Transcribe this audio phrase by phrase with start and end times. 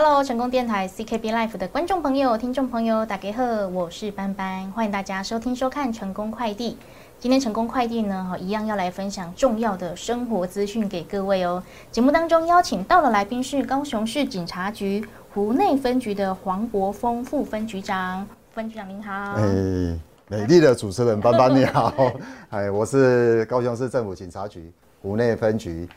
[0.00, 6.78] Hello，成功电台 CKB Life 的观众朋友、听众朋友，大家好，我是班班，欢迎大家收听收看成功快递。
[7.18, 11.60] 今天成功快递呢，哈，一样要来分享重要的生活资讯给各位哦。
[11.90, 18.24] 节目当中邀请到的来宾是高雄市警察局湖内分局的黄国峰副分局长，
[18.54, 19.12] 分局长您好。
[19.12, 21.92] 哎，美丽的主持人班班你好，
[22.50, 24.72] 哎，我是高雄市政府警察局
[25.02, 25.88] 湖内分局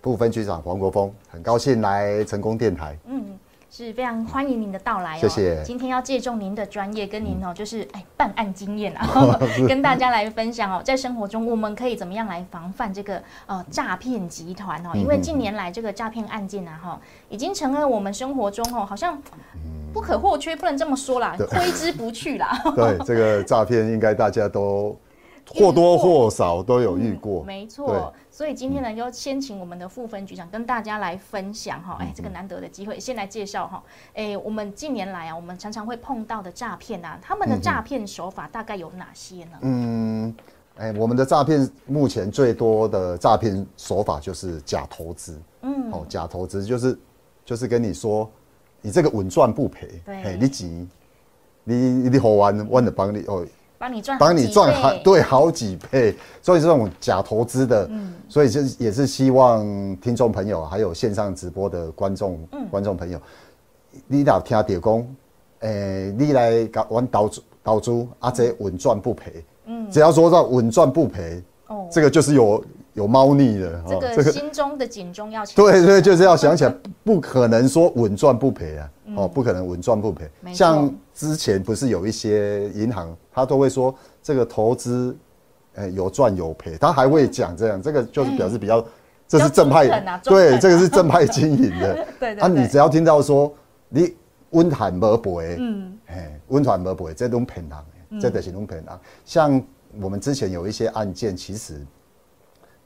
[0.00, 2.96] 副分局长黄国峰，很高兴来成功电台。
[3.04, 3.38] 嗯。
[3.70, 5.20] 是非常欢迎您的到来哦。
[5.20, 5.62] 谢谢。
[5.64, 9.06] 今天要借重您的专业，跟您哦，就是哎办案经验啊，
[9.68, 14.90] 跟大家来分享哦，在生活中我们可以怎么样来防范这个呃诈骗集团哦？
[14.94, 19.16] 因为近年来这个诈骗案件啊哈，已经成了我们生活中哦，好像
[19.92, 22.60] 不可或缺，不能这么说啦，挥之不去啦。
[22.74, 24.98] 对，这个诈骗应该大家都。
[25.52, 28.14] 或多或少都有遇过，没错。
[28.40, 39.58] 所以今天呢，要先请我们的副分局长跟大家来分享哈，哎，这个难得的机会，先来介绍哈，哎，我们近年来啊，我们常常会碰到的诈骗啊，他们的诈骗手法大概有哪些呢？
[39.60, 40.34] 嗯，
[40.78, 46.98] 哎，我们的诈骗目前最多的诈骗手法就是假投资，嗯，哦，假投资就是
[47.44, 48.26] 就是跟你说，
[48.80, 50.88] 你这个稳赚不赔，对，你急，
[51.62, 51.74] 你
[52.08, 53.46] 你好玩，我的帮你哦。
[53.80, 59.64] 帮你赚，帮你赚好对好几倍，所以这种假投资的，嗯，所以就也是希望
[59.96, 63.18] 听众朋友还有线上直播的观众，嗯，观众朋友，
[64.06, 65.08] 你老听地公，
[65.60, 72.62] 诶，你来搞玩投资投资，啊，这稳赚不赔，嗯，只要说到稳赚不赔，哦，这个就是有
[72.94, 76.74] 有猫腻的，这个心中的警钟要对对，就是要想起来，
[77.04, 78.90] 不可能说稳赚不赔啊。
[79.16, 80.30] 哦，不可能稳赚不赔。
[80.54, 85.16] 像之前不是有一些银行，他都会说这个投资，
[85.74, 88.84] 哎，有赚有赔，他还会讲这样，这个就是表示比较，
[89.26, 91.94] 这是正派，对，这个是正派经营的。
[92.20, 92.40] 对对。
[92.40, 93.52] 啊，你只要听到说
[93.88, 94.14] 你
[94.50, 98.98] 温坦没赔，嗯，哎，温坦没赔，这种骗人，这都是拢骗人。
[99.24, 99.60] 像
[100.00, 101.84] 我们之前有一些案件，其实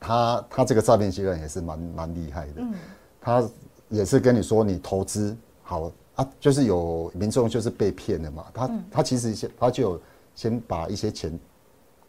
[0.07, 2.75] 他他这个诈骗集团也是蛮蛮厉害的，嗯，
[3.21, 3.43] 他
[3.89, 5.91] 也是跟你说你投资好。
[6.17, 10.01] 啊，就是有民众就是被骗的嘛，他他其实先他就有
[10.37, 11.37] 先把一些钱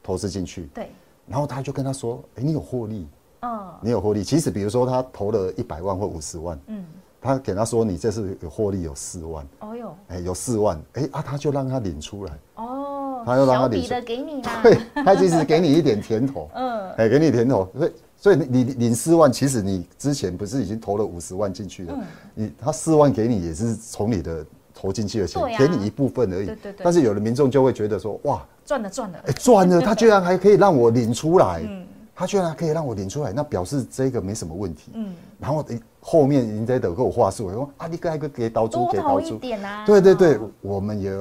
[0.04, 0.92] 投资进去，对，
[1.26, 3.08] 然后他就跟他说，哎，你有获利，
[3.42, 4.24] 嗯，你有获利。
[4.24, 6.86] 其实比如说他投了一百万或五十万，嗯，
[7.20, 17.92] 他给他说你这次有获利有四万，哦哟，哎有四万，哎啊他就让他领出来，哦，他又让他领的给你啦，对，他其实给你一点甜头，嗯，哎给你甜头，所以。
[18.18, 21.96] 所以你领四万，其实你之前不是已经投了五十万进去了？
[22.34, 24.44] 你他四万给你也是从你的
[24.74, 26.46] 投进去的钱，给你一部分而已。
[26.48, 26.82] 对对对。
[26.82, 34.92] 但是有的民众就会觉得说，哇，赚了赚了，哎赚了，他居然还可以让我领出来，嗯他居然可以让我领出来，那表示这个没什么问题。
[34.96, 35.14] 嗯。
[35.38, 35.64] 然后
[36.00, 39.36] 后面人家都给我话术，说啊，你该个给刀猪给刀猪。
[39.38, 39.86] 点啊。
[39.86, 41.12] 对对对，我们有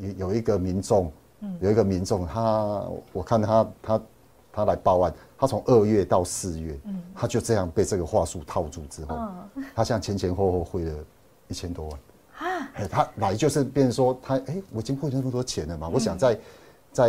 [0.00, 1.12] 有有一个民众，
[1.60, 4.00] 有一个民众，他我看他他
[4.52, 5.12] 他来报案。
[5.38, 9.18] 他从二月到四月，嗯他就这样被这个话术套住之后，
[9.74, 10.94] 他像前前后后汇了
[11.48, 11.98] 一千多万
[12.40, 12.70] 啊！
[12.74, 16.38] 哎，他来就是变成说他哎，我已经汇了那么多钱了嘛，我想再
[16.92, 17.08] 再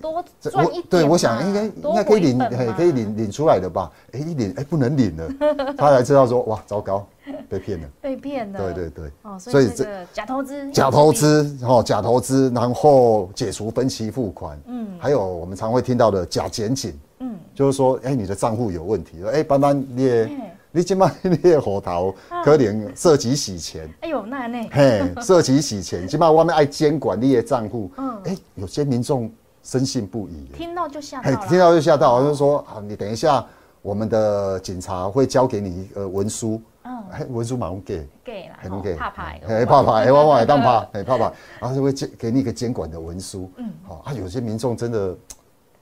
[0.00, 2.38] 多赚一点，对，我想应该应该可以领，
[2.76, 3.90] 可以领领出来的吧？
[4.12, 7.06] 哎，一领哎不能领了，他才知道说哇，糟糕，
[7.48, 16.98] 被骗了，被骗了，对对对，哦，所以这个假投资，假投资哦，假投资，然后解除分期付款，嗯，还有我们常会听到的假检警。
[17.20, 20.28] 嗯，就是说，哎，你的账户有问题，哎，班班，你
[20.76, 22.14] 你今麦你个户头
[22.44, 29.32] 可能涉及洗钱，哎呦，那那，嘿，涉及洗钱， 今麦外面爱监管你的账户，嗯，哎，有些民众
[29.62, 33.42] 深信不疑，听到就吓到，听到就吓到，就是说，啊，你等一下，
[33.80, 45.16] 我们的警察会交给你一个文书，嗯，文书马上给，给了，很给，怕怕，哎，怕怕，哎，往往也当怕，哎，怕怕，然后 就会监给你一个监管的文书，嗯，好，啊，有些民众真的。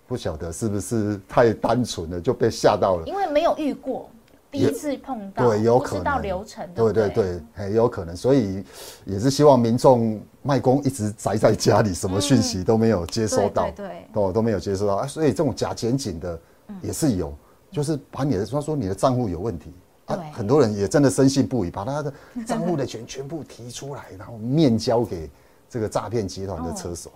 [0.06, 3.06] 不晓得是不是太单纯了，就被吓到了。
[3.06, 4.06] 因为没有遇过，
[4.54, 6.22] 第一次碰到，对，有可能。
[6.22, 8.16] 流程，对对对，很有可能。
[8.16, 8.64] 所以
[9.04, 14.94] 也是希望民众卖工一直宅在家里，什么讯息都没有接收到，对，都都没有接收到。
[14.94, 16.38] 啊所以这种假检警的
[16.80, 17.34] 也是有，
[17.70, 19.72] 就是把你的他说你的账户有问题，
[20.06, 22.12] 啊，很多人也真的深信不疑，把他的
[22.46, 25.28] 账户的钱全部提出来，然后面交给
[25.68, 27.10] 这个诈骗集团的 车手。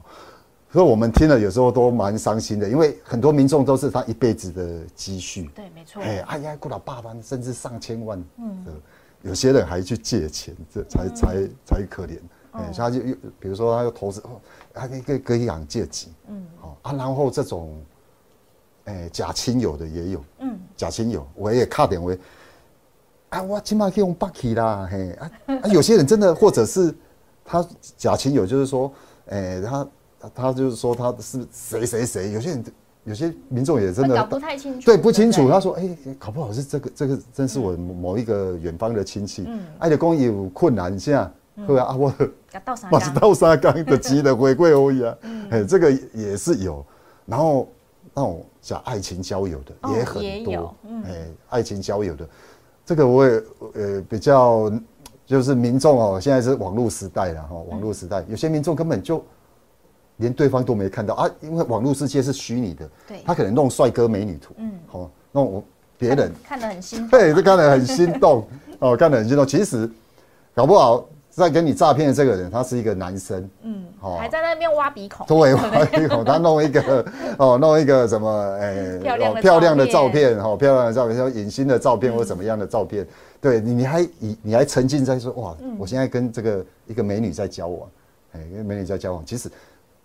[0.71, 5.51] 所以我们听了有时候都蛮伤心的，因为很多民众都是他一辈子的积蓄。
[5.55, 6.03] 对，没错。
[6.03, 8.23] 哎，哎呀，过了八万甚至上千万。
[8.37, 8.67] 嗯。
[9.23, 12.19] 有些人还去借钱，这才才才可怜。
[12.53, 14.23] 哎，他就又比如说他又投资，
[14.73, 16.13] 他可以可以养借几。
[16.29, 16.47] 嗯。
[16.61, 17.81] 好啊，然后这种，
[18.85, 20.25] 哎，假亲友的也有。
[20.41, 20.59] 嗯。
[20.77, 22.17] 假亲友，我也卡点为，
[23.31, 26.95] 啊，我起码可以用 Bucky 啦，嘿啊啊，有些人真的或者是
[27.45, 27.67] 他
[27.97, 28.93] 假亲友，就是说，
[29.31, 29.89] 哎，他
[30.35, 32.65] 他就是说他是谁谁谁，有些人
[33.05, 35.49] 有些民众也真的搞不太清楚，对，不清楚。
[35.49, 41.33] 他说，哎，搞不好是这个这个真是我某一个远方的亲戚，嗯，爱的公有困难下，
[41.67, 42.13] 后来啊，我
[42.91, 45.17] 我是倒沙缸的急的回归而已啊，
[45.51, 46.85] 哎，这个也是有，
[47.25, 47.69] 然后
[48.13, 50.75] 那种讲爱情交友的也很多，
[51.05, 52.29] 哎，爱情交友的。
[52.85, 53.43] 这个我也
[53.75, 54.71] 呃比较，
[55.27, 59.23] 就是民众哦，现在是网络时代了哈，网络时代，有些民众根本就
[60.19, 61.15] 连对方都没看到。
[61.15, 65.65] 啊，因为网络世界是虚拟的，对，他可能弄帅哥美女图，嗯，好，弄我
[65.99, 68.47] 别人看得很心动， 对，这看得很心动
[68.79, 69.91] 哦，看得很心动，其实
[70.55, 71.05] 搞不好。
[71.31, 77.07] 在跟你诈骗的这个人，他是一个男生，嗯，哦，还在那边挖鼻孔，对， 挖鼻孔，他弄一个，
[77.39, 83.07] 哦，弄一个什么，哎， 漂亮漂亮的照片，哈，漂亮的照片，像隐形的照片或怎么样的照片，
[83.41, 87.89] 对你，你还你你还沉浸在说，哇，我现在跟这个一个美女在交往，
[88.33, 89.49] 哎，跟美女在交往，其实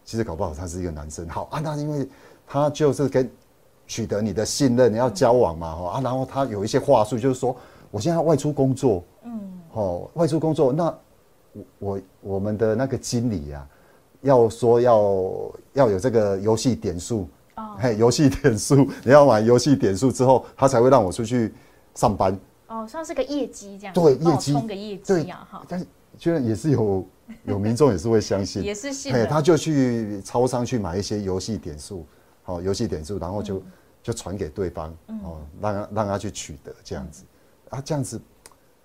[0.05, 2.07] 其实搞不好他是一个男生，好啊，那因为
[2.45, 3.29] 他就是跟
[3.87, 7.55] 取得你的信任，你要交往嘛，哈啊，然后他有一些话术，就是说，
[7.91, 10.93] 我现在外出工作，嗯，哦，外出工作那。
[11.55, 13.67] 我我我们的那个经理呀，
[14.21, 21.53] 要说要要有这个游戏点数，哦嘿，游戏点数， 你要买游戏点数之后，他才会让我出去
[21.93, 22.35] 上班。
[22.69, 23.93] 哦，算是个业绩这样。
[23.93, 25.63] 对，业绩充个业绩啊，哈。
[25.67, 25.85] 但是
[26.17, 27.05] 居然也是有
[27.45, 29.13] 有民众也是会相信，也是信。
[29.27, 32.05] 他就去超商去买一些游戏点数，
[32.43, 33.63] 好，游戏点数，然后就
[34.01, 34.93] 就传给对方，
[35.23, 37.23] 哦，让他让他去取得这样子，
[37.69, 38.21] 啊，这样子，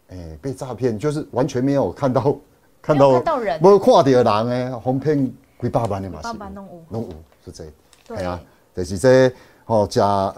[0.09, 2.37] 哎，被诈骗就是完全没有看到。
[2.81, 5.27] 看到到人，无看到人诶，哄骗
[5.61, 7.09] 几百万的嘛是，拢有，拢有
[7.45, 8.41] 是这，系啊，
[8.73, 9.33] 就是这
[9.67, 10.35] 哦假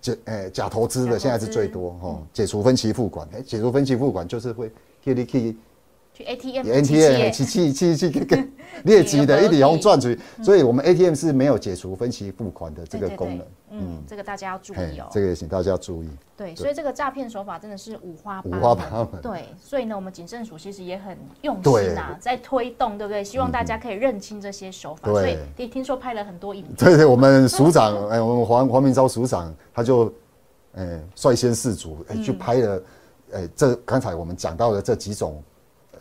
[0.00, 4.70] 假诶假投资的现在是最多吼，解除分期付款，诶解除分期付款就是会
[5.02, 5.56] 给你去
[6.18, 13.46] 去 ATM，ATM 去去去去去劣迹的 一点红赚取，所以我们 ATM 是没有解除分期付款的这个功能。
[13.70, 15.06] 嗯，这个大家要注意哦。
[15.12, 16.08] 这个也请大家注意。
[16.36, 19.22] 对，所以这个诈骗手法真的是五花五花八门。
[19.22, 23.22] 对，所以呢，我们警政署其实也很用心啊，在推动，对不对？
[23.22, 25.08] 希望大家可以认清这些手法。
[25.12, 26.74] 所以，听听说拍了很多影片。
[26.76, 30.12] 对对，我们署长， 哎，我们黄黄明昭署长，他就，
[30.74, 32.82] 哎，率先士卒，哎，去拍了，
[33.34, 35.40] 哎，这刚才我们讲到的这几种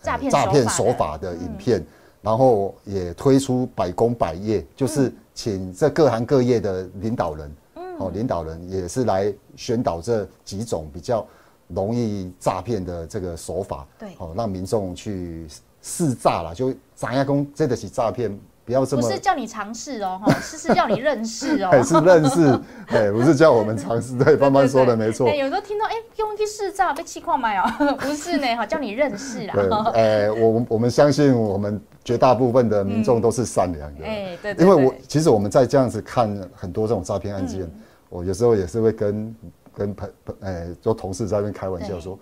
[0.07, 1.35] 诈骗诈骗手法的。
[1.35, 1.85] 影片，
[2.21, 7.55] 然后也推出百工百业，就是请这各行各业的领导人。
[7.99, 11.25] 哦，领导人也是来宣导这几种比较
[11.67, 15.47] 容易诈骗的这个手法，对，哦，让民众去
[15.81, 25.33] 试诈了，就咱家公真的是诈骗，不要这么不是叫你尝试哦， 是是叫你认识哦，是认识， 哎，不是叫我们尝试，对，班班说的没错。
[25.33, 27.63] 有时候听到哎，用去试照被气矿买哦，
[27.97, 29.55] 不是呢，哈叫你认识啦。
[29.93, 37.65] 哎，我我们相信我们绝大部分的民众都是善良的，哎，对，因为我其实我们在这样子看很多这种诈骗案件。
[38.09, 39.35] 我有时候也是会跟
[39.73, 42.19] 跟朋朋诶，做同事在那边开玩笑说，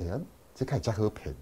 [0.00, 0.12] 哎呀，
[0.54, 1.34] 这看家喝平，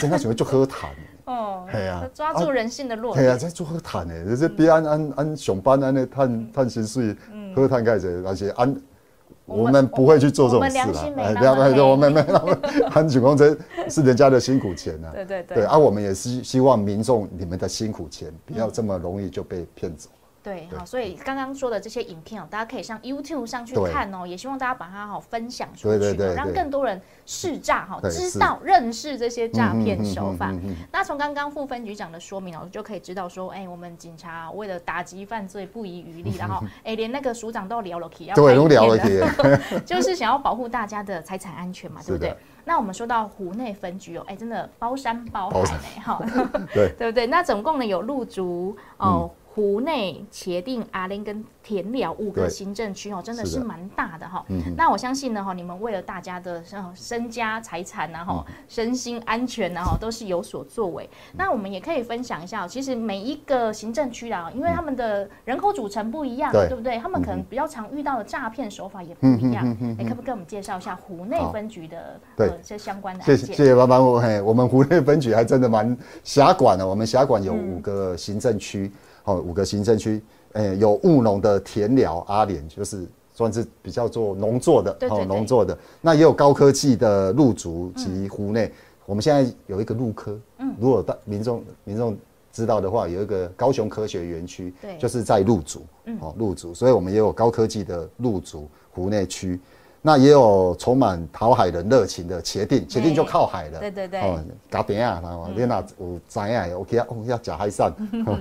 [0.00, 0.86] 真的喜欢就喝痰
[1.30, 7.16] 哦，系啊，抓住人性的弱点，系啊，在做喝痰诶，就是别按按按上班安的碳碳薪水，
[7.54, 8.74] 喝碳盖者，而且按
[9.46, 12.58] 我们不会去做这种事啦，不要不要，我们没那么
[12.92, 13.56] 按举公这
[13.88, 20.08] 是人家的辛苦钱呐，对 对对，对啊，我们也是希望民众你们的辛苦钱不要这么容易就被骗走。
[20.42, 30.50] 对，好，所以刚刚说的这些影片哦，大家可以上 YouTube 上去看哦，也希望大家把它好分享出去，让更多人试诈哈，知道认识这些诈骗手法。
[30.90, 39.20] 那从刚刚副分局长的说明哦，就可以知道说，哎，我们警察为了打击犯罪不遗余力，然后 哎，连那个署长都聊了起，对，都聊了起，
[39.84, 42.34] 就是想要保护大家的财产安全嘛，对不对？
[42.64, 46.22] 那我们说到湖内分局哦，哎，真的包山包海呢，哈，
[46.72, 47.26] 对，对不对？
[47.26, 49.30] 那总共呢有入竹哦。
[49.60, 54.42] 湖内、茄定、阿林跟田寮五个行政区哦，真的是蛮大的哈。
[54.74, 56.64] 那我相信呢哈，你们为了大家的
[56.94, 61.06] 身家财产然后身心安全然后都是有所作为。
[61.36, 66.98] 那我们也可以分享一下，其实每一个行政区啦，因为他们的人口组成不一样，对不对？
[66.98, 69.76] 他们可能比较常遇到的诈骗手法也不一样。
[69.98, 73.24] 哎，可不可以给我们介绍一下湖内分局的对这相关的？
[73.24, 78.90] 谢谢谢谢爸爸，我嘿，我们湖内分局还真的蛮辖管的，我们辖管有五个行政区。
[79.22, 80.20] 好，五个行政区，
[80.52, 85.76] 诶，有务农的田寮阿莲，就是算是比较做农作的，哦，农作的。
[86.00, 88.70] 那也有高科技的入竹及湖内。
[89.06, 92.16] 我们现在有一个入科，嗯，如果大民众民众
[92.52, 99.58] 知道的话，有一个高雄科学园区，对，就是在入竹，嗯，哦，入竹，所以我们也有高科技的入竹湖内区。
[100.02, 103.78] 那也有充满讨海人热情的茄定，茄定就靠海了。
[103.78, 104.20] 对对对。
[104.22, 105.22] 哦，嘎边啊，
[105.54, 107.92] 你那有知啊？OK 啊，哦要假海扇，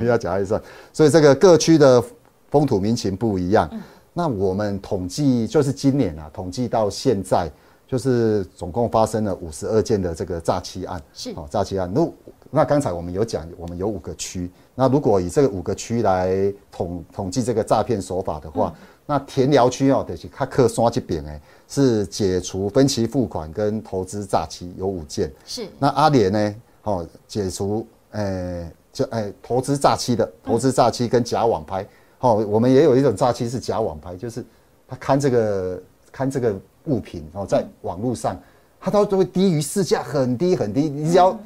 [0.02, 0.62] 要假海扇。
[0.94, 2.02] 所以这个各区的
[2.50, 3.70] 风土民情不一样。
[4.14, 7.52] 那我们统计就是今年啊，统计到现在，
[7.86, 11.02] 就是总共发生了五十二件的这个诈欺案。
[11.14, 11.32] 是。
[11.36, 11.92] 哦，诈欺案。
[11.94, 12.10] 那
[12.52, 14.50] 那刚才我们有讲，我们有五个区。
[14.76, 18.74] 那如果以这个五个区来统统计这个诈骗手法的话，
[19.10, 25.34] 那田寮区哦，就是它克刷这边哎，是解除分期付款跟投资诈欺有五件。
[25.48, 25.68] 是。
[25.80, 26.56] 那阿联呢？
[26.84, 31.84] 哦，解除诶，就诶投资诈欺的投资诈欺跟假网拍。
[32.20, 34.46] 哦，我们也有一种诈欺是假网拍，就是
[34.88, 38.40] 他看这个看这个物品哦，在网络上，
[38.80, 40.88] 他都都会低于市价很低很低。
[40.88, 41.40] 你只要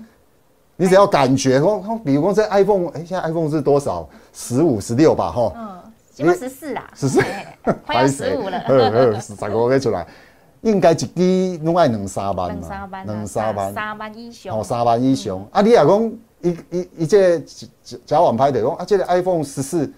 [0.75, 4.09] 你只要感觉，哦，比如说这 iPhone，哎，现在 iPhone 是多少？
[4.33, 5.79] 十五、十六吧，哈。
[6.13, 7.19] 起码十四啦，十四，
[7.85, 9.19] 快要十五了。
[9.19, 10.05] 十个月出来，
[10.61, 14.59] 应该一支拢爱两三万嘛，两三万，三万以上。
[14.59, 15.43] 哦，三万以上。
[15.51, 17.39] 啊，你也讲，一、一、一这
[18.05, 19.91] 假网拍的讲，啊，这个 iPhone 十四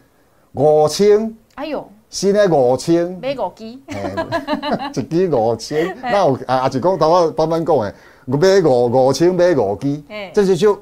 [0.54, 3.66] 五千，哎呦，新的五千，买五支，
[4.96, 7.94] 一支五千，那有啊，也是讲头我慢慢讲的，
[8.26, 10.02] 我买五五千买五支，
[10.34, 10.82] 这些就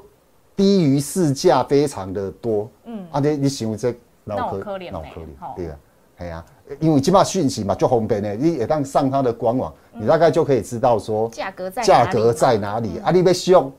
[0.54, 2.70] 低于市价非常的多。
[2.84, 3.92] 嗯，啊，你你想这？
[4.24, 5.76] 脑壳脸，脑壳脸，对啊，
[6.18, 6.44] 系啊，
[6.80, 13.10] 因为起码讯息嘛，就方便的，你也当上他的官网，你大概就可以知道说价格在价格在哪里啊？
[13.10, 13.70] 你要上，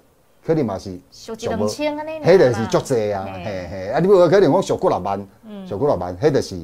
[0.45, 5.27] 可能嘛是上两千安尼，迄个是足济啊，嘿嘿，啊，你不可能讲上过六万，
[5.65, 6.59] 小过六万，迄个是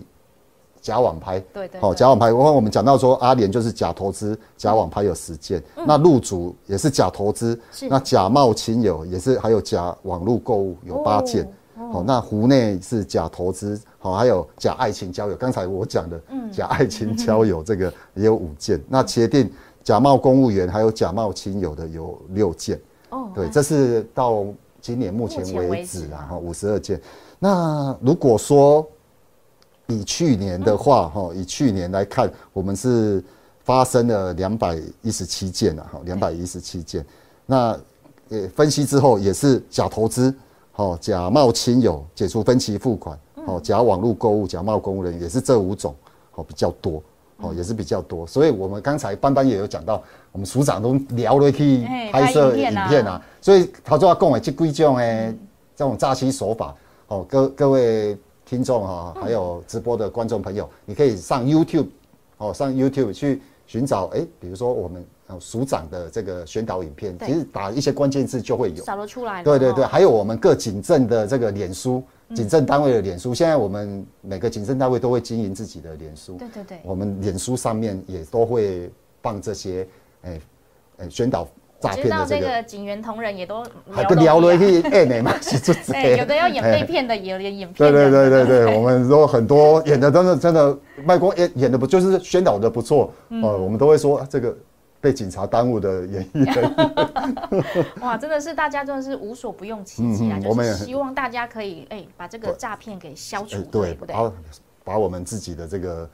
[0.81, 2.33] 假网拍，对对，好假网拍。
[2.33, 7.59] 我我们讲到说阿联就是假投资，假网拍有十件，那入主也是假投资，
[7.89, 11.47] 那假冒亲友也是，还有假网络购物有八件。
[11.75, 15.35] 好，那湖内是假投资，好，还有假爱情交友。
[15.35, 18.79] 刚才我讲的，嗯，假爱情交友这个也有五件。
[18.87, 19.51] 那茄定
[19.83, 22.79] 假冒公务员，还有假冒亲友的有六件。
[23.09, 24.45] 哦，对，这是到
[24.81, 27.01] 今年目前为止啊，哈，五十二件。
[27.39, 28.87] 那如果说
[29.87, 33.23] 以去年的话，哈，以去年来看，我们是
[33.63, 37.05] 发生了两百一十七件啊，哈，两百一十七件。
[37.45, 37.77] 那
[38.29, 40.33] 呃，分析之后也是假投资。
[40.75, 45.93] 哦，假冒亲友解除分期付款，哦，假网络购物，假冒公务人员，也是这五种，
[46.35, 47.03] 哦，比较多，
[47.37, 48.25] 哦，也是比较多。
[48.25, 50.01] 所以，我们刚才班班也有讲到，
[50.31, 53.21] 我们署长都聊了去拍摄影片啊。
[53.41, 55.35] 所以，他就要讲的这几种诶，
[55.75, 56.73] 这种诈欺手法，
[57.07, 61.87] 哦，各各位听众哈，还有直播的观众朋友，你可以上 YouTube，
[62.37, 65.05] 哦，上 YouTube 去寻找，哎，比如说我们。
[65.39, 69.41] 署长的这个宣导影片，其实打一些关键字就会有，找得出来。
[69.45, 72.03] 对对对，还有我们各警政的这个脸书，
[72.35, 76.35] 警政单位的脸书，现在我们每个警政单位都会经营自己的脸书。
[76.37, 79.87] 对对对，我们脸书上面也都会放这些，
[80.23, 80.41] 哎
[80.97, 81.47] 哎，宣导
[81.79, 83.63] 诈骗的这个警员同仁也都
[84.17, 87.89] 聊了去演的嘛，是这 对，有的要演被骗的，也有演演骗。
[87.89, 94.55] 对对对对对，我们说很多演的真的真的卖光演演的不就是宣导的不错呃，我们都会说这个。
[95.03, 96.75] 被警察耽误的演艺人，
[98.01, 100.39] 哇，真的是大家真的是无所不用其极啊！
[100.39, 104.15] 就是希望大家可以哎把这个诈骗给消除，对不对？
[104.83, 106.07] 把我们自己的这个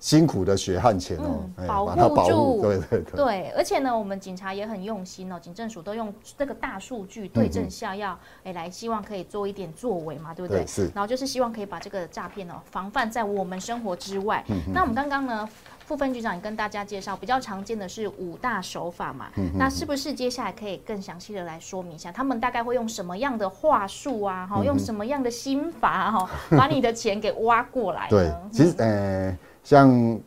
[0.00, 3.16] 辛苦的血汗钱哦，保护住，对对对。
[3.16, 10.66] 对，而且呢，我们警察也很用心哦，警政署都用这个大数据对症下药，哎，来希望可以做一点作为嘛，对不对？
[10.66, 10.84] 是。
[10.94, 14.44] 然后就是希望可以把这个诈骗哦防范在我们生活之外。
[14.72, 15.48] 那我们刚刚呢？
[15.88, 24.46] 副分局长也跟大家介绍，比较常见的是五大手法嘛，那是不是接下来可以更详细的来说明一下，他们大概会用什么样的话术啊？
[24.46, 28.06] 哈，用什么样的心法哈，把你的钱给挖过来？
[28.10, 29.34] 对，其实呃，
[29.64, 30.18] 像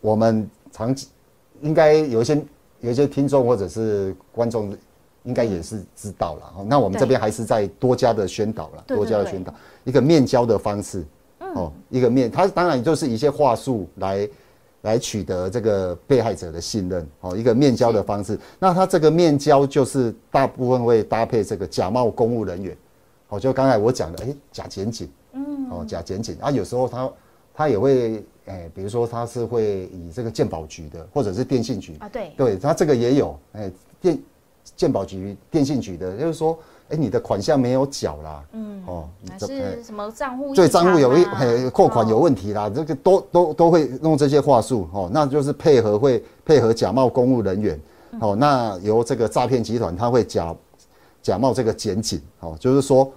[0.00, 1.08] 我们长期
[1.60, 2.42] 应该有一些
[2.80, 4.76] 有一些听众或者是观众，
[5.24, 6.64] 应该也是知道了。
[6.66, 9.52] 那我们这边还是在多加的宣导了，多加的宣导
[9.84, 11.04] 一个面交的方式，
[11.38, 14.28] 哦，一个面，它当然就是一些话术来。
[14.84, 18.38] 来取得这个被害者的信任，哦，一个面交的方式。
[18.58, 22.76] 那他这个面交就是大部分会搭配这个假冒公务人员，
[23.30, 27.10] 哦，就刚才我讲的，哎，假检警，嗯，哦，假检警啊，有时候他
[27.54, 33.70] 他也会，哎，比如说他是会以这个鉴宝局的，或者是电信局啊，对，对他这个也有，哎，
[34.00, 34.18] 电
[34.76, 36.58] 鉴宝局、电信局的，就是说。
[36.90, 39.08] 哎，你的款项没有缴啦，嗯，哦，
[39.40, 40.54] 是什么账户？
[40.54, 47.80] 对，账户有一哎扣款有问题啦，这个都都都会弄这些话术，哦，那就是配合会配合假冒公务人员，
[48.20, 50.54] 哦，那由这个诈骗集团他会假
[51.22, 53.10] 假冒这个检警，哦，就是说，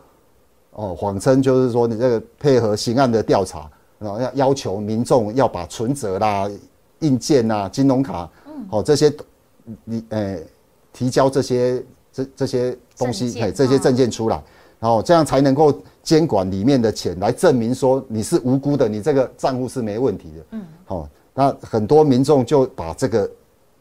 [0.72, 6.49] 哦，谎称就是说你这个配合刑案的调查，然后要要求民众要把存折啦、
[6.99, 8.29] 硬件啊、金融卡，
[8.69, 9.11] 哦这些
[9.83, 10.37] 你呃
[10.93, 14.41] 提交这些这这些东西，哎这些证件出来，
[14.79, 15.73] 然后这样才能够
[16.03, 20.45] 监管里面的钱，来证明说你是无辜的，你这个账户是没问题的。
[20.51, 23.29] 嗯，好，那很多民众就把这个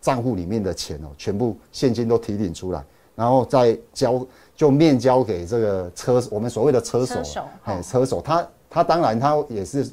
[0.00, 7.23] 账户里面的钱哦，全部现金都提领出来，然后再交就面交给这个车我们所谓的车手，
[7.64, 8.20] 哎车手。
[8.20, 9.88] 他他当然他也是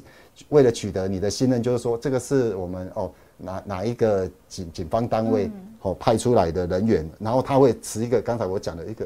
[0.48, 3.10] 为了取得你的信任，就是说这个是我们哦。
[3.36, 5.50] 哪哪一个警警方单位
[5.80, 9.04] 哦派出来的人员，然后他会持一个刚才我讲的一个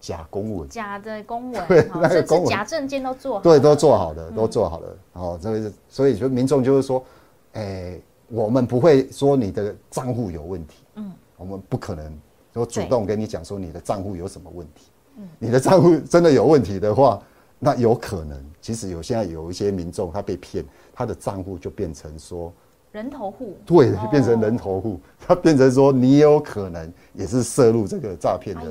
[0.00, 2.48] 假公文，假的公文， 对，那个公文。
[2.48, 4.96] 假证件都做好，对，都做好的，都做好了。
[5.12, 7.04] 哦，这个所以就民众就是说，
[7.52, 12.12] 哎，我们不会说你的账户有问题，嗯，我们不可能
[12.52, 17.22] 说主动跟你讲说你的账户有什么问题，嗯，你的账户真的有问题的话，
[17.60, 22.52] 那有可能，其实有现在有一些民众他被骗，他的账户就变成说。
[22.92, 28.62] 人头户对，变成人头户，他变成说你有可能也是涉入这个诈骗的，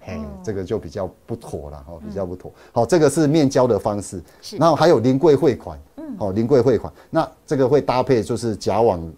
[0.00, 2.50] 嘿，这个就比较不妥了哈，比较不妥。
[2.72, 4.22] 好，这个是面交的方式，
[4.58, 9.12] 然后还有临柜汇款，嗯，哦，临柜汇款，那这个会搭配就是假网，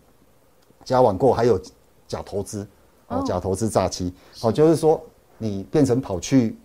[0.83, 1.61] 假网购还有
[2.09, 2.67] 假投资，
[3.07, 4.13] 哦，假投资诈欺，
[4.43, 5.01] 哦，就是说
[5.39, 6.57] 你变成跑去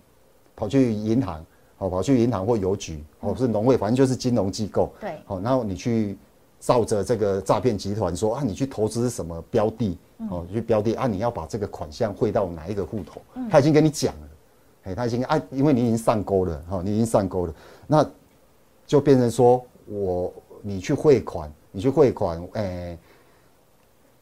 [0.55, 1.45] 跑去银行，
[1.79, 6.17] 哦，跑去银行或邮局，哦，是农会，反正就是金融机构，对，好，然后你去。
[6.61, 9.97] 照着这个诈骗集团说啊，你去投资什么标的
[10.29, 10.45] 哦？
[10.51, 13.21] 去标的啊，你要把这个款项汇到哪一个户头？
[13.49, 14.27] 他已经跟你讲了，
[14.83, 17.53] 哎，他已经啊，因为你已经上钩了哈，你已经上钩了，
[17.87, 18.05] 那
[18.85, 22.97] 就变成说我你去汇款，你去汇款，哎，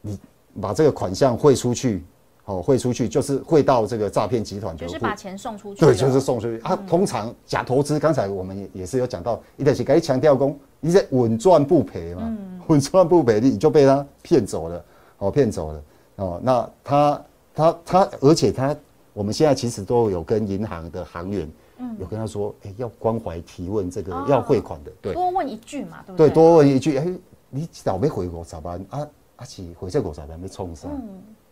[0.00, 0.16] 你
[0.60, 2.04] 把这个款项汇出去。
[2.48, 5.80] 哦，汇出去就是汇到这个诈骗集团，就是把钱送出去。
[5.80, 6.58] 对，就是送出去。
[6.64, 12.34] 啊，通常假投资，刚才我们也也是有讲到，一定是该强调工，你在稳赚不赔嘛，
[12.68, 14.84] 稳赚不赔，你就被他骗走了，
[15.18, 15.82] 哦，骗走了，
[16.16, 17.24] 哦，那他
[17.54, 18.74] 他他，而且他，
[19.12, 26.28] 我们现在其实都有跟银行的行员，嗯，有跟他说，哎，要关怀提问这个要汇款的，对，多问一句嘛，对不对？
[26.28, 27.06] 对，多问一句，哎，
[27.50, 28.82] 你早没回国咋办？
[28.88, 29.06] 啊，
[29.36, 30.40] 阿奇回这国咋办？
[30.40, 30.90] 没冲上，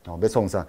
[0.07, 0.67] 哦，没冲上。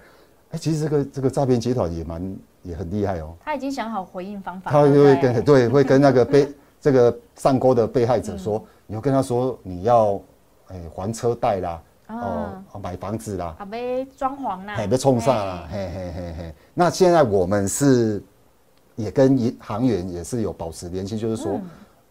[0.50, 3.34] 哎，其实这个这个诈骗集团也蛮也很厉害哦。
[3.44, 4.70] 他已经想好回应方法。
[4.70, 6.48] 他就会跟对会跟那个被
[6.80, 10.20] 这个上钩的被害者说，你要跟他说你要
[10.68, 16.54] 哎还车贷啦，哦买房子啦，啊被装潢啦，哎被冲上啦，嘿嘿嘿嘿。
[16.72, 18.22] 那现在我们是
[18.96, 21.60] 也跟银行员也是有保持联系，就是说，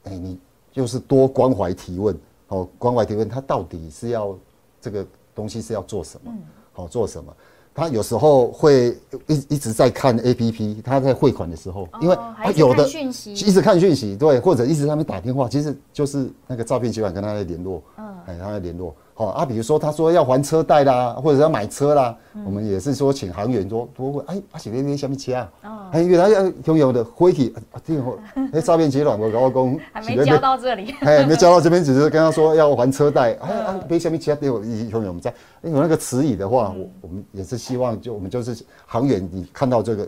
[0.03, 0.39] 哎你
[0.71, 2.15] 就是多关怀提问
[2.49, 4.37] 哦，关怀提问，他到底是要
[4.79, 6.31] 这个东西是要做什么？
[6.73, 7.35] 好做什么？
[7.77, 18.95] 他有时候会一一直在看 A P P，他在汇款的时候，因为他有的一直看讯息，对，或者一直在那边打电话，其实就是那个诈骗集团跟他在联络，嗯，哎，他在联络。
[19.17, 25.51] 好啊，比如说他说要还车贷啦，或者要买车啦，我们也是说请行员多多问，哎，阿姐那边什么车啊？
[25.63, 28.19] 哦，哎，原来要拥有的回去，啊，这后
[28.53, 40.07] 哎 诈骗集团我老公还没交到这里， 哎，没交到这边，只是跟他说要还车贷， 哎啊，别什么其他对我拥有我们在，有那个词语的话，我我们也是希望就我们就是行员，你看到这个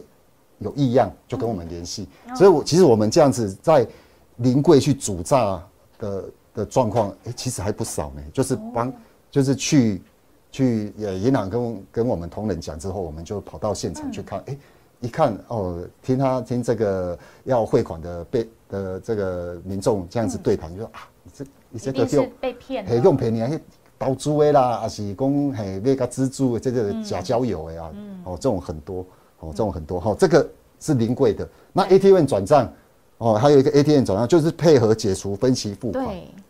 [0.60, 3.88] 有异样就跟我们联系，所以我其实我们这样子在
[4.36, 5.60] 临柜去主诈
[5.98, 6.26] 的。
[6.60, 8.22] 的状况，哎，其实还不少呢。
[8.34, 8.94] 就是帮，
[9.32, 10.02] 就是去
[10.52, 14.44] 去呃银行跟跟我们同仁讲之后，我们就跑到现场去看。
[14.48, 14.58] 哎，
[15.00, 23.50] 一看哦，听他听这个要汇款的被的这个民众这样子对谈，就说啊，你这你这个用被骗，嘿，用骗你啊，
[23.98, 27.92] 包租的啦，还是讲嘿那个资助这个假交友的呀，
[28.26, 29.06] 哦，这种很多，
[29.40, 30.48] 哦，这种很多哈，这个
[30.80, 31.48] 是临柜的。
[31.72, 32.72] 那 ATM 转账。
[33.22, 36.06] 哦，还有一个 ATM 转账，就是配合解除分期付款。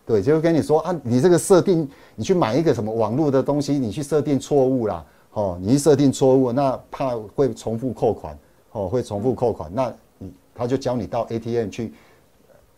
[0.10, 8.36] 对，就会跟你说啊，你这个设定，你去买一个什么网络的东西，你去设定错误啦，哦，你一设定错误，那怕会重复扣款，
[8.72, 11.94] 哦，会重复扣款，那你他就教你到 ATM 去，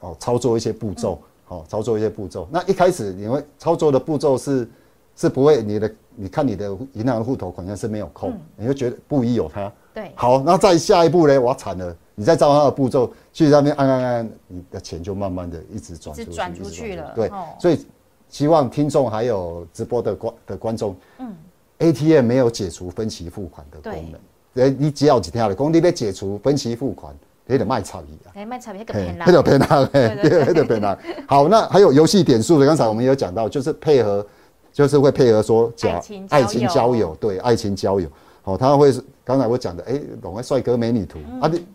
[0.02, 2.46] 哦，操作一些步骤，哦，操作一些步骤。
[2.52, 4.70] 那一开始你会操作的步骤是
[5.15, 9.72] 是不会，你的你看你的银行户头好像是没有扣，你就觉得不疑有他。
[9.94, 11.40] 对，好，那再下一步呢？
[11.40, 11.96] 我惨了。
[12.14, 17.12] 你再照他的步骤去那边按按按，你的钱就慢慢的一直转出去，转出去了。
[17.16, 17.84] 对，所以
[18.30, 21.34] 希望听众还有直播的观的观众，嗯
[21.80, 24.68] ，ATM 没有解除分期付款的功能。
[24.68, 27.16] 哎，你只要几天了，工地被解除分期付款，
[27.48, 28.30] 有点卖草鱼啊。
[28.36, 29.90] 哎，卖草鱼那个偏那个偏难，
[30.22, 31.00] 那个偏难。
[31.26, 34.24] 好，那还有游戏点数的，刚才我们有讲到，就是配合，
[34.72, 36.00] 就是会配合说讲
[36.30, 38.08] 爱情交友，对，爱情交友。
[38.42, 41.66] 好，他会是刚才我讲的，哎，懂个帅哥美女图啊，你。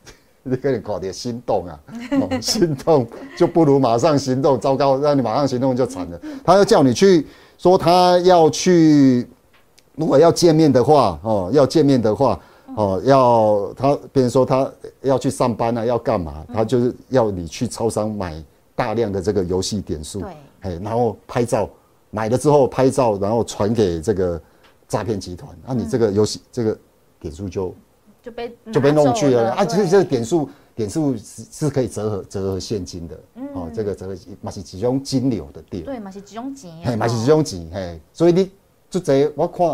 [0.49, 1.81] 你可以搞点心动啊，
[2.41, 3.05] 心动
[3.37, 4.57] 就不如马上行动。
[4.61, 6.21] 糟糕，让你马上行动就惨了。
[6.45, 7.27] 他要叫你去
[7.59, 9.27] 说他要去，
[9.97, 12.39] 如果要见面的话，哦，要见面的话，
[12.77, 14.71] 哦，要他别人说他
[15.03, 16.47] 要去上班啊，要干嘛？
[16.55, 18.41] 他就是要你去超商买
[18.77, 21.69] 大量的这个游戏点数，对，哎，然后拍照，
[22.13, 24.41] 买了之后拍照，然后传给这个
[24.88, 26.79] 诈骗集团，那你这个游戏这个
[27.18, 27.75] 点数就
[28.22, 29.64] 就被就被弄去了啊！
[29.64, 33.18] 其实这个点数点数是是可以折合折合现金的，
[33.55, 38.51] 哦，这个折合嘛是集中金流的店，对嘛是集中钱，嘿，嘛是这种钱，嘿，所以你
[38.90, 39.68] 就这我看，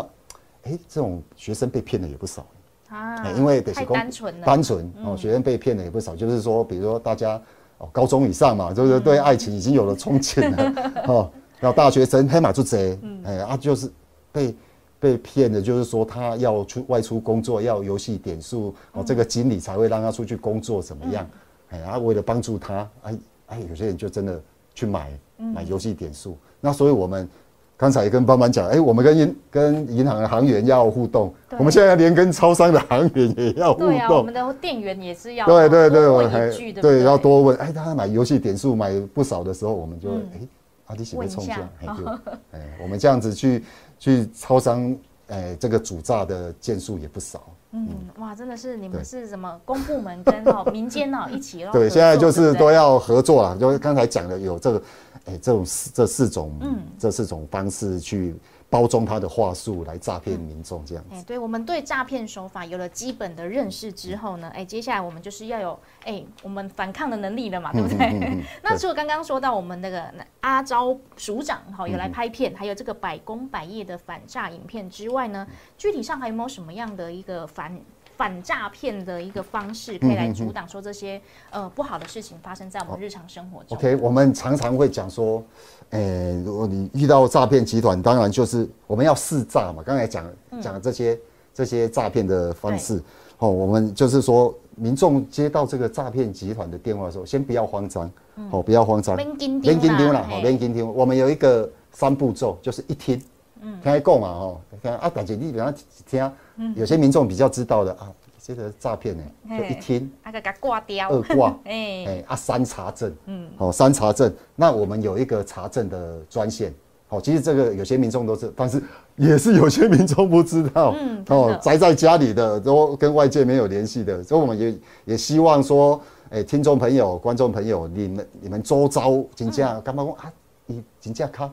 [0.63, 2.45] 哎，这种学生被骗的也不少，
[2.89, 7.41] 啊哎，因为得太是单纯了，单纯哦，学生被骗的也不少，就是说，比如说大家
[7.77, 13.91] 哦高中以上嘛，就是对爱情已经有了憧憬了， 哦，然后大学生黑马就贼，哎啊就是
[14.31, 14.55] 被。
[15.03, 21.27] 被骗的，就是说他要出外出工作，要游戏点数哦，这个经理才会让他出去工作，怎么样？
[21.71, 24.41] 哎，啊，为了帮助他，哎哎，有些人就真的
[24.73, 26.37] 去买买游戏点数。
[26.61, 27.27] 那所以我们
[27.75, 34.33] 刚才也跟班班讲，哎，我们跟银跟银行的行员要互动，我们现在连跟超商的行员也要互对啊，我动们。
[34.33, 36.49] 的店员也是要对对对，多我还
[36.81, 37.57] 对要多问。
[37.57, 40.39] 哎，他买游戏点数买不少的时候，我们就嗯哎，
[40.87, 42.05] 啊，你喜欢冲问一下，哎，就
[42.57, 43.63] 哎，我们这样子去
[44.03, 44.93] 去超商，
[45.27, 47.41] 哎，这个主炸的件数也不少。
[47.71, 47.87] 嗯，
[48.19, 54.83] 哇，真的是你们是什么公部门跟哦民间哦 一起哦，对，现在就是都要合作了，就是刚才讲的有这个，
[55.23, 56.81] 哎，这种四这四种，嗯。
[56.99, 58.35] 这四种方式去
[58.73, 61.15] 包装他的话术来诈骗民众这样子。
[61.15, 67.97] 哎，对，我们对诈骗手法有了基本的认识之后呢，哎，接下来我们就是要有哎我们反抗的能力了嘛，对不对？
[68.07, 75.45] 嗯嗯嗯 那除了刚刚说到我们那个阿昭署长哈有来嗯拍片，还有这个百工百业的反诈影片之外呢，
[75.77, 77.79] 具体上还有没有什么样的一个反
[78.23, 85.43] 反诈骗的一个方式，可以来阻挡说这些呃不好的事情发生在我们日常生活中？OK，我们常常会讲说，
[85.89, 89.83] 诶、如果你遇到诈骗集团，当然就是我们要试诈嘛。
[89.85, 90.25] 刚才讲
[90.61, 91.19] 讲这些
[91.53, 93.03] 这些诈骗的方式，
[93.39, 98.09] 哦，我们就是说，民众接到这个诈骗集团的电话的时候，先不要慌张，
[98.51, 100.95] 哦，不要慌张，免紧张免紧张啦，啦吼，免紧张。
[100.95, 103.21] 我们有一个三步骤，就是一听，
[103.61, 105.73] 听他讲嘛，哦，听啊，但是你比方
[106.09, 106.31] 听，
[106.75, 108.11] 有些民众比较知道的啊，
[108.41, 109.23] 这个诈骗呢，
[109.57, 110.11] 就一听。
[110.21, 116.73] 啊个给它挂掉，二挂， 哎，哎啊三查证，嗯，好、三查证，那我们有一个查证的专线，
[117.07, 118.81] 好、其实这个有些民众都知，但是
[119.15, 130.33] 也是有些民众不知道，嗯哦宅在家里的都跟外界没有联系的，所以我们也也希望说，哎、听众朋友、观众朋友，你们你们周遭真正干嘛讲啊？
[130.65, 131.51] 你真正较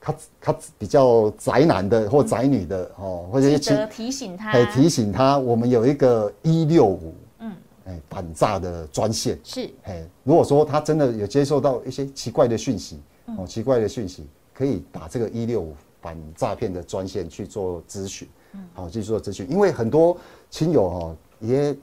[0.00, 7.52] 较较比较宅男的或宅女的哦，或者是亲记得提醒他，哎，提醒他，我们有一个一六五，嗯，
[7.84, 9.70] 哎，反诈的专线，是。
[9.84, 13.00] 哎，如果说他真的有接受到一些奇怪的讯息，
[13.36, 18.26] 哦，奇怪的讯息，可以打这个一六五反诈骗的专线去做咨询，
[18.72, 20.16] 好、去做咨询，因为很多
[20.48, 21.76] 亲友哦，也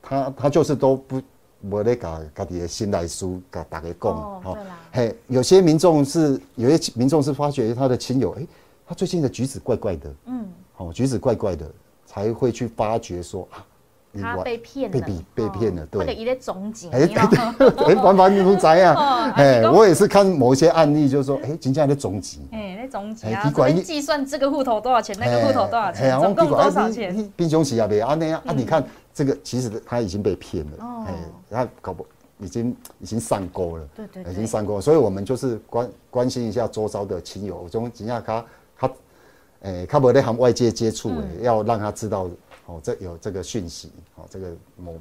[0.00, 1.20] 他他就是都不。
[1.70, 4.78] 无咧甲家己的心内事甲大家讲，哦对啦。
[4.92, 8.46] 嘿，有些民众是有些民众是发觉他的亲友，哎、
[8.86, 10.46] 他最近的举止怪怪的，嗯，
[10.76, 11.66] 哦，举止怪怪的，
[12.06, 13.64] 才会去发觉说啊，
[14.12, 16.14] 你他被骗了，被比被骗了，哦或者对。
[16.14, 18.94] 一个总结，哎，对对， 哎，凡凡你不知啊。
[18.94, 19.32] 哦？
[19.34, 27.32] 哎啊你，讲我也是看某一些案例，就是说，哎，真正在总集，哎，那总结啊，哎奇怪计算这个户头多少钱，那个户头多少哎钱，呀总共多少钱？
[27.34, 31.04] 冰熊起啊，别啊那样啊，你看这个其实他已经被骗了，哦。
[31.06, 31.14] 哎，
[31.48, 32.04] 他搞不
[32.38, 34.32] 已经已经上钩了，对对对。
[34.32, 38.44] 已经上钩了，所以我们就是关关心一下周遭的亲友，种真正他
[38.76, 38.90] 他，
[39.62, 41.22] 哎，他无咧和外界接触嗯。
[41.38, 42.28] 诶，要让他知道
[42.66, 44.94] 哦，这有这个讯息，哦，这个某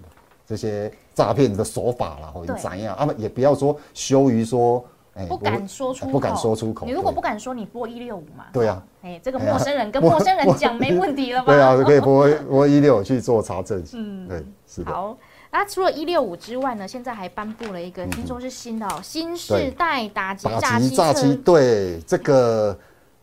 [0.46, 2.56] 这些诈骗的手法啦，哦，对。
[2.62, 2.96] 怎样？
[2.96, 6.86] 啊，也不要说羞于说，哎不敢说出口，不敢说出口。
[6.86, 8.46] 你如果不敢说，你拨一六五嘛。
[8.52, 11.46] 对啊，哎，这个陌生人跟陌生人讲没问题了吧？
[11.54, 13.84] 对啊，可以 拨拨一六五去做查证。
[13.94, 14.92] 嗯，对，是的。
[14.92, 15.16] 好，
[15.52, 22.80] 那除了一六五之外呢，现在还颁布了一个，听说是新的哦，新世代打击打诈欺策击诈欺，对这个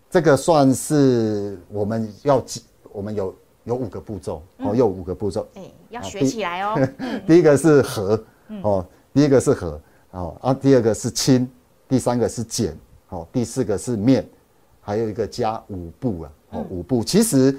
[0.09, 5.45] 这个算是我们要记，我们有有五个步骤哦，有五个步骤。
[5.55, 6.79] 哎，要学起来 哦。
[7.27, 8.25] 第一个是和
[8.63, 9.81] 哦，第一个是和
[10.13, 11.51] 哦啊，第二个是清，
[11.91, 14.25] 第三个是减，好，第四个是面，
[14.81, 17.03] 还有一个加五步啊，哦五步。
[17.03, 17.59] 其实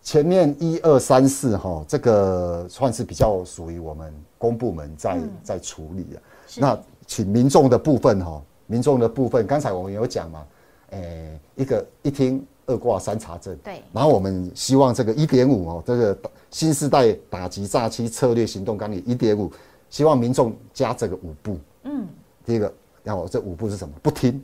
[0.00, 6.22] 前面一二三四哈，这个算是比较属于我们公部门在在处理啊。
[6.58, 10.46] 那请民众的部分哈，民众的部分，刚才我们有讲嘛，
[10.90, 16.16] 诶，一个一听二挂三查证，对然后我们希望这个一点五哦，这个
[16.52, 19.50] 新时代打击诈欺策略行动纲领一点五，
[19.90, 21.58] 希望民众加这个五步。
[21.82, 22.06] 嗯，
[22.46, 23.94] 第一个，然后这五步是什么？
[24.02, 24.42] 不听，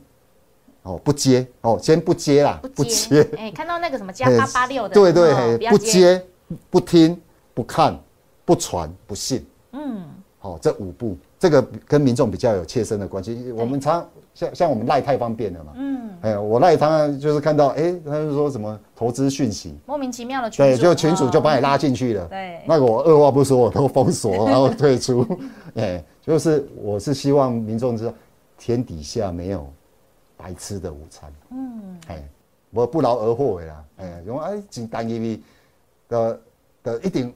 [0.83, 3.27] 哦，不接哦，先不接啦，不接。
[3.37, 6.21] 哎，看到那个什么加八八六的，对对，不接，
[6.69, 7.19] 不听，
[7.53, 7.97] 不看，
[8.45, 9.45] 不传，不信。
[9.73, 10.03] 嗯，
[10.39, 13.51] 好，这五步，这个跟民众比较有切身的关系。
[13.51, 15.73] 我们常像像我们赖太方便了嘛。
[15.75, 22.25] 嗯，哎，我赖他就是看到，哎，他就说什么投资讯息，莫名其妙的群对，就群主就把你拉进去了。
[22.25, 25.25] 对，那个我二话不说，我都封锁，然后退出。
[25.75, 28.13] 哎，就是我是希望民众知道，
[28.59, 29.67] 天底下没有。
[30.41, 32.23] 白吃的午餐，嗯，哎，
[32.71, 35.43] 我不劳而获的啦，哎，用哎真单一
[36.07, 36.39] 的
[36.81, 37.33] 的一定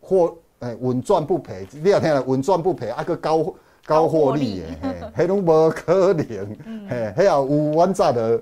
[0.00, 1.68] 获，哎，稳赚不赔。
[1.70, 6.26] 你要听了，稳赚不赔，啊个高高获利的，嘿，迄拢无可能，
[6.88, 8.40] 嘿，迄啊有阮早的，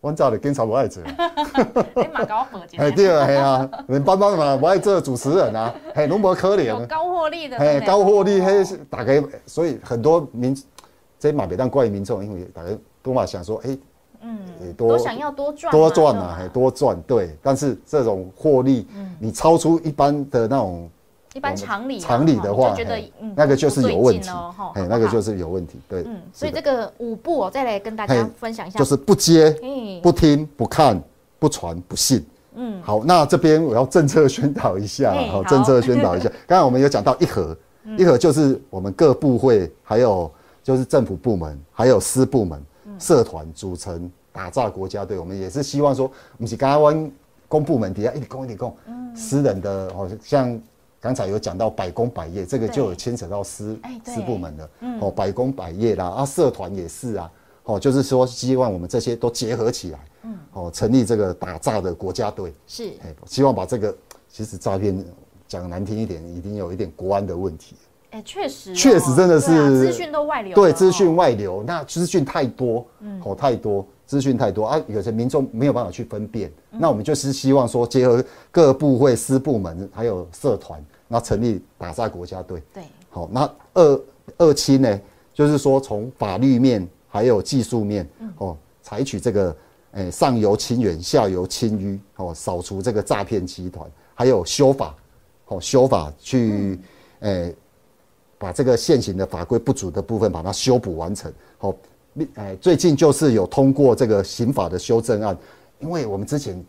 [0.00, 1.00] 阮早的警察不爱做，
[1.94, 2.44] 你嘛搞
[2.90, 10.60] 对啊，嘿啊，你班班嘛不爱做主持人啊，嘿，拢无可能，有高获利的，嘿，高获利，嘿，大概所以很多民，
[11.24, 12.68] 这马别当怪民众，因为大家。
[13.02, 13.78] 都嘛想说，哎，
[14.22, 14.38] 嗯，
[14.78, 17.36] 多想要多赚，多赚啊，还多赚，对。
[17.42, 20.88] 但是这种获利，嗯你超出一般的那种
[21.34, 22.98] 一般常理常理的话，觉得
[23.36, 24.30] 那个就是有问题，
[24.74, 26.02] 哎，那个就是有问题，对。
[26.06, 29.54] 嗯，所以这个五步哦，再来跟大家分享一下，就是不接、
[30.02, 30.98] 不听、不看、
[31.38, 32.24] 不传、不信。
[32.54, 36.32] 嗯，好，那这边我要政策宣导一下，好，政策宣导一下。
[36.46, 37.54] 刚才我们有讲到一盒，
[37.98, 40.32] 一盒就是我们各部会，还有
[40.64, 42.60] 就是政府部门，还有私部门。
[42.98, 47.10] 社团组成打造国家队，我们也是希望说，不是刚刚
[47.48, 48.76] 公部门底下一点公一点公，
[49.16, 50.60] 私人的好，像
[51.00, 57.32] 刚才有讲到百工百业，这个就有牵扯到私私部门的哦，百工百业啦，啊，社团也是啊，
[57.64, 62.92] 哦，就是说希望我们这些都结合起来，嗯，哦，成立这个打造的国家队，是，
[63.26, 63.96] 希望把这个
[64.28, 65.04] 其实诈骗
[65.48, 67.74] 讲难听一点，一定有一点国安的问题。
[68.14, 76.48] 哎，确实，确实真的是资讯都外流，对，资讯外流，那资讯太多，嗯哦，太多资讯太多啊，有些民众没有办法去分辨。
[76.70, 82.62] 那我们就是希望说，结合各部会、私部门还有社团，那成立打造国家队。
[82.72, 84.00] 对，好，那二
[84.38, 85.00] 二期呢，
[85.32, 89.56] 就是说从法律面还有技术面，哦，采取这个，
[89.90, 94.94] 哎，上游清远，下游清淤，哦，扫除这个诈骗集团，还有修法，
[95.46, 96.78] 哦，修法去，
[97.18, 97.52] 哎。
[98.44, 101.32] 把这个现行的法规不足的部分，把它修补完成。
[101.56, 101.74] 好，
[102.34, 105.34] 哎，最近就是有通过这个刑法的修正案，
[105.78, 106.62] 因为我们之前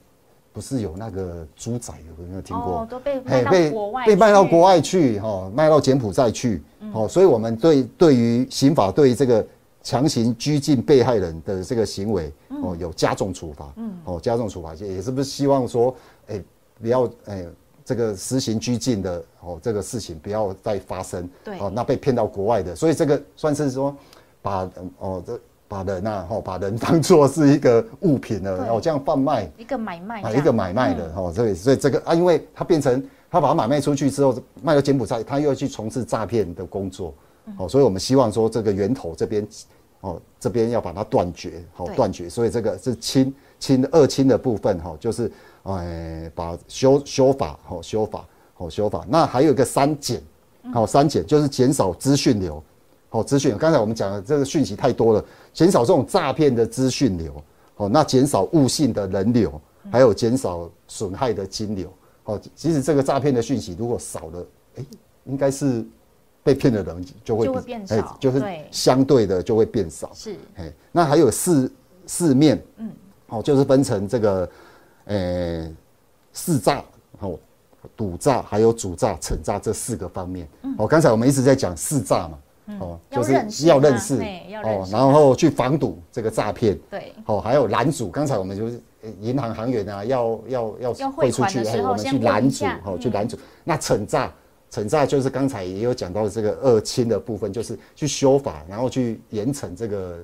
[0.54, 2.78] 不是有那个猪仔，有没有听过？
[2.78, 6.64] 哦，都被卖到国外，被卖到国外去，哈，卖到柬埔寨去。
[6.94, 9.46] 哦，所以我们对对于刑法对这个
[9.84, 12.32] 强行拘禁被害人的这个行为，
[12.64, 13.74] 哦，有加重处罚。
[13.76, 15.94] 嗯，哦，加重处罚，也是不是希望说，
[16.28, 16.42] 哎，
[16.80, 17.46] 不要，哎。
[17.86, 21.30] 这个实行拘禁的哦，这个事情不要再发生。
[21.44, 23.96] 对，哦，那被骗到国外的，所以这个算是说，
[24.42, 24.68] 把
[24.98, 29.48] 哦这把人呐，哦把人当做是一个物品了，然后这样贩卖。
[29.56, 37.14] 一个买卖，一个买卖的哦，所以所以这个啊，因为他变成他把它买卖出去之后，卖到柬埔寨，他又要去从事诈骗的工作，
[37.60, 39.48] 哦，所以我们希望说这个源头这边，
[40.02, 45.32] 哦这边要把它断绝，好断绝，所以这个是轻轻二轻的部分哈，就是。
[45.66, 48.24] 哎，把修修法，好修法，
[48.54, 49.04] 好修法。
[49.10, 50.22] 那还有一个删减，
[50.72, 52.62] 好删减就是减少资讯流，
[53.10, 53.58] 好资讯。
[53.58, 59.60] 刚才我们讲的这个讯息太多了，减少这种诈骗的资讯流，好那减少误信的人流，
[59.92, 61.92] 还有减少损害的金流。
[62.22, 64.86] 好，其实这个诈骗的讯息如果少了，哎，
[65.24, 65.84] 应该是
[66.44, 70.12] 被骗的人就会变少，就是相对的就会变少。
[70.14, 71.72] 是，哎，那还有四
[72.06, 72.92] 四面，嗯，
[73.26, 74.48] 好，就是分成这个。
[75.06, 75.72] 呃，
[76.34, 76.84] 试诈、
[77.20, 77.40] 哦，
[77.96, 80.48] 赌诈，还有主诈、惩诈这四个方面。
[80.78, 82.40] 哦，刚才我们一直在讲试诈嘛，
[82.80, 84.16] 哦，就是要认识，
[84.64, 86.78] 哦，然后去防堵这个诈骗。
[86.90, 88.10] 对，哦，还有拦阻。
[88.10, 88.82] 刚才我们就是
[89.22, 93.38] 银行行员啊，要要要汇出去，我们去拦阻，哦，去拦阻。
[93.64, 94.34] 那惩诈，
[94.72, 100.18] 惩诈就是刚才也有讲到的这个二轻的部分，就是去修法，然后去严惩这个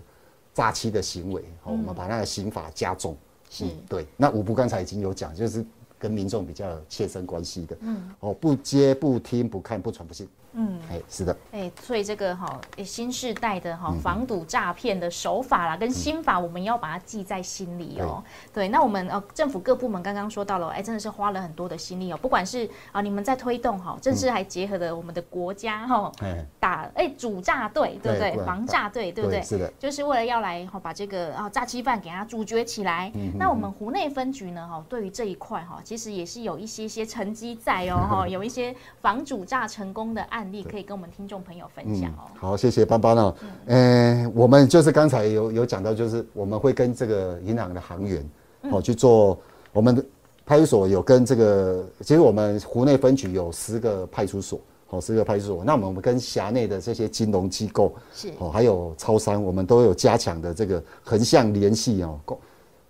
[0.55, 1.41] 诈欺的行为。
[1.63, 3.15] 哦，我们把那个刑法加重。
[3.51, 3.65] 是。
[3.87, 5.63] 对，那五部刚才已经有讲，就是
[6.01, 10.27] 跟民众比较切身关系的，嗯，哦，不接不听不看不传不信。
[10.53, 18.21] 嗯，哎，是的，哎，所以这个哈，新时代的哈防堵诈骗的手法啦，跟心法，我们要把它记在心里哦。
[18.53, 22.17] 对，那我们呃政府各部门刚刚说到了，哎，真的是花了很多的心力哦。
[22.21, 26.11] 不管是啊，你们在推动哈，正是还结合了我们的国家哈，
[26.59, 28.45] 打诈哎主诈队，对不对？
[28.45, 29.41] 防诈队，对不对？
[29.41, 33.09] 是的，就是为了要来哈把这个啊诈欺犯给他阻绝起来。
[33.39, 42.32] 那我们湖内分局呢哈，对于这一块哈，其实也是有一些些成绩在哦 哈，有一些防主诈成功的案例可以跟我们听众朋友分享哦。
[42.39, 43.36] 好，谢谢班班哦。
[43.65, 48.30] 嗯，我们就是刚才有有讲到，就是我们会跟这个银行的行员
[48.69, 49.38] 哦去做
[49.73, 50.01] 我们。
[50.43, 55.63] 派出所有跟这个，其实我们湖内分局有十个派出所，哦，十个派出所。
[55.63, 62.39] 那我们跟辖内的这些金融机构是哦，还有超商，我们都有加强的这个横向联系哦，共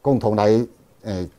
[0.01, 0.67] 共同来
[1.03, 1.29] 诶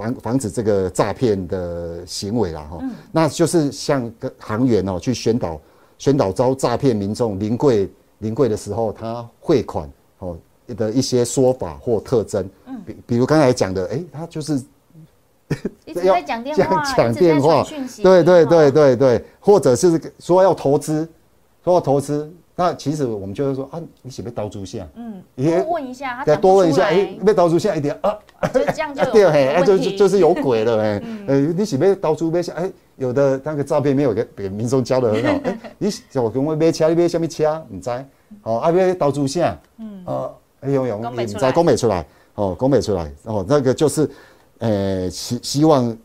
[0.00, 2.80] 防防止这个诈骗的行为啦哈。
[3.12, 5.60] 那就是像跟行员哦去宣导
[5.98, 10.36] 宣导招诈骗民众临柜临柜的时候，他汇款哦
[10.76, 14.62] 的一些说法或特征，嗯，比比如刚才讲的，哎，他就是。
[15.84, 17.66] 一直在讲电话，讲电话，
[18.00, 21.08] 对对对对对，或者是说要投资，
[21.64, 24.86] 说要投资，那其实我们就是说啊，你是不是刀猪下？
[24.94, 28.18] 嗯，多问一下，他多问一下，哎，被刀猪下一点啊，
[28.52, 32.52] 就这样 就对，嘿，就就是有鬼了，哎，呃，你是不刀猪买下？
[32.52, 37.64] 哎，有的那个照片没有给给民众教的很好， 哎，你叫我跟我买车，你买什么车？
[37.72, 37.90] 唔知，
[38.42, 44.08] 哦，啊，要刀猪下，嗯，哦，哎呦呦，你在讲不出来，哦，讲不出来，哦，那个就是。
[44.62, 45.96] 呃，希希望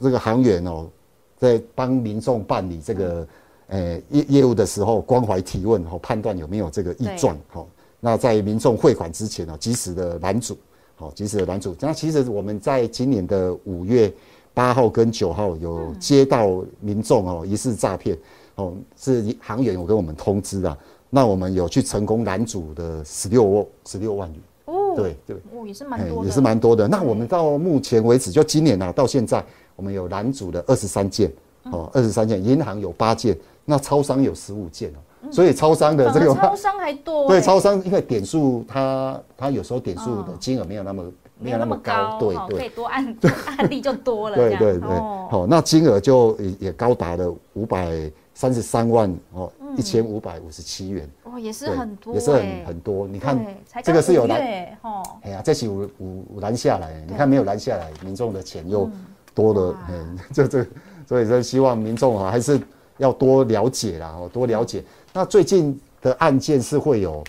[0.00, 0.88] 这个行员哦，
[1.36, 3.28] 在帮民众办理这个
[3.68, 7.34] 呃业业务的时候，关怀提问和判断有没有这个异状。
[7.48, 7.66] 好，
[8.00, 10.58] 那在民众汇款之前呢，及时的拦阻。
[10.96, 11.76] 好，及时的拦阻。
[11.78, 14.12] 那其实我们在今年的五月
[14.52, 18.18] 八号跟九号有接到民众哦疑似诈骗，
[18.56, 20.76] 哦是行员有跟我们通知啊，
[21.08, 24.40] 那我们有去成功拦阻的十六十六万元。
[24.64, 26.88] 哦对对，哦，也是蛮多，也是蛮多的。
[26.88, 29.44] 那我们到目前为止，就今年啊，到现在，
[29.76, 31.32] 我们有拦阻的二十三件，
[31.70, 35.30] 哦，二十三件，银行有八件，那超商有十五件哦。
[35.30, 41.04] 所以超商的这个超商还多， 对，超商因为点数它它有时候点数的金额没有那么
[41.38, 43.16] 没有那么高，对对，可以多案
[43.58, 44.88] 案例就多了，对对对，
[45.28, 49.50] 好，那金额就也也高达了五百三十三万哦。
[49.76, 51.08] 一千五百五十七元。
[51.24, 53.06] 哦，也是很多，也是很很多。
[53.06, 53.38] 你看，
[53.84, 58.90] 这个是有拦，哎呀，这起五五拦下来，你看没有拦下来，民众的钱又
[59.34, 60.66] 多了，嗯，这 这，
[61.06, 62.58] 所以说希望民众啊，还是
[62.98, 64.84] 要多了解啦，哦，多了解。
[65.12, 67.24] 那最近的案件是会有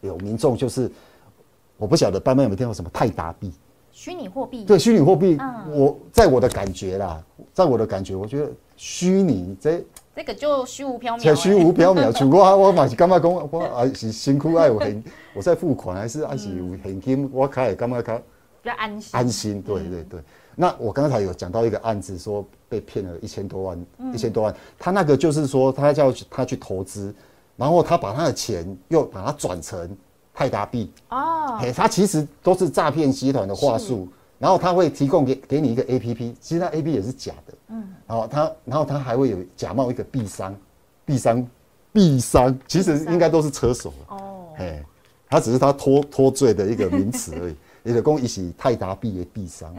[0.00, 0.90] 有民众，就是
[1.76, 3.52] 我不晓得班班有没有听过什么泰达币，
[3.92, 5.38] 虚拟货币，对，虚拟货币，
[5.70, 9.84] 我在我的感觉啦，在我的感觉，我觉得虚拟这。
[10.16, 12.12] 这个就虚无缥缈，虚无缥缈。
[12.16, 15.02] 像我，我嘛是感觉讲，我 还是辛苦爱我很，
[15.34, 18.16] 我在付款还是还是有现金，我开也感觉较
[18.62, 19.10] 比较安心。
[19.12, 20.20] 安心，对对对。
[20.56, 24.54] 那我刚才有讲到一个案子，说被骗了一千多万，一千多万。
[24.78, 27.14] 他那个就是说，他叫他去投资，
[27.56, 29.96] 然后他把他的钱又把它转成
[30.32, 30.90] 泰达币。
[31.10, 34.08] 哦，嘿，他其实都是诈骗集团的话术。
[34.36, 40.54] 然后他会提供给给你一个 A P P，其实那 A P P 也是假的，嗯，然后他然后他还会有假冒一个币商，
[41.06, 41.48] 币商，
[41.92, 44.84] 币商，其实应该都是车手哦，哎，
[45.30, 47.54] 他只是他脱脱罪的一个名词而已。
[47.84, 49.72] 你的公一起泰达币的币商，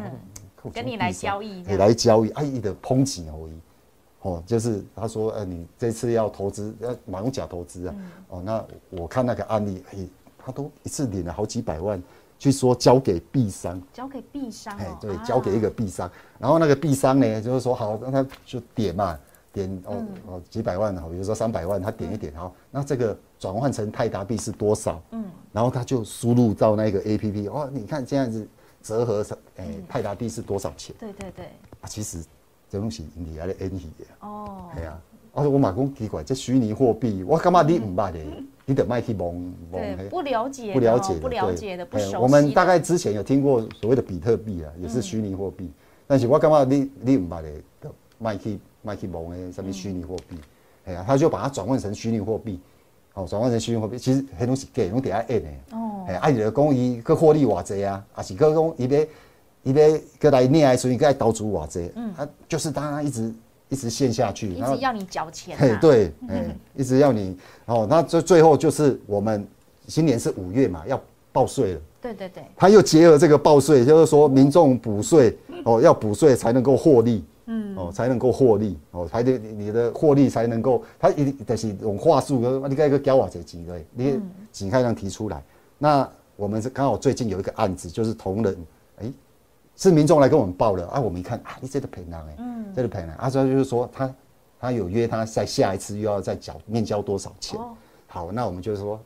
[0.69, 3.53] 跟你来交易，你来交易，哎，你的抨击而已，
[4.21, 7.95] 哦，就是他说，呃，你这次要投资，要买假投资啊，
[8.29, 9.97] 哦，那我看那个案例，哎，
[10.37, 12.01] 他都一次领了好几百万。
[12.37, 19.17] 去说交给币商，交给币商，哎，对，交给一个币商，然后那个币商呢，就是说好，那他就点嘛，
[19.53, 25.01] 点哦哦几百万好，比如说三百万，他点一点好，那这个转换成泰达币是多少？
[25.11, 25.23] 嗯，
[25.53, 28.45] 然后他就输入到那个 A P P，哦，你看这样子
[28.85, 30.95] 折合成，哎，泰达币是多少钱？
[30.99, 31.45] 对对对，
[31.81, 32.23] 啊，其实
[32.69, 35.01] 这东西你还得 N 起的哦，系啊，
[35.33, 38.19] 而我马公奇怪，这虚拟货币，我干嘛你唔捌的？
[38.67, 42.15] 你得卖去蒙蒙，不了解，不了解，不了解的，不熟悉。
[42.15, 45.71] 我们大概之前有听过所谓的比特币啊，也是虚拟货币。
[46.07, 47.49] 但是我干嘛你你唔把的
[48.19, 50.37] 卖去卖去蒙的什么虚拟货币？
[50.85, 52.59] 哎呀，他就把它转换成虚拟货币，
[53.15, 55.49] 哦，转换成虚拟货币，其实很多是假，拢底下印的。
[55.71, 59.01] 哦，哎，啊，伊就讲伊去获利偌济啊，啊是个讲伊要
[59.63, 61.91] 伊要个来捏来，所以个来投资偌济。
[61.95, 63.33] 嗯，他就是他一直。
[63.67, 65.57] 一直陷下去，一直要你缴钱。
[65.57, 69.45] 嘿，对，哎，一直要你，哦，那最最后就是我们
[69.87, 71.01] 今年是五月嘛，要
[71.33, 71.81] 报税了。
[71.99, 72.43] 对对对。
[72.55, 84.19] 他又结合这个报税，就是说民众补税，哦，要补税才能够获利，嗯，哦，才能够获利，哦，才得你的获利才能够，他一但是用话术，你该个交我这几个，你
[84.51, 85.43] 钱开上提出来。
[85.77, 88.57] 那我们是刚好最近有一个案子，就是同仁，
[89.01, 89.11] 哎。
[89.77, 92.37] 是民众来跟我们报了啊，我们一看啊，你这个赔偿哎，
[92.73, 94.15] 这个赔偿，啊，主要就是说他
[94.57, 97.59] 他有约他在下一次又要再缴面交多少钱。
[98.07, 98.97] 好，那我们就说，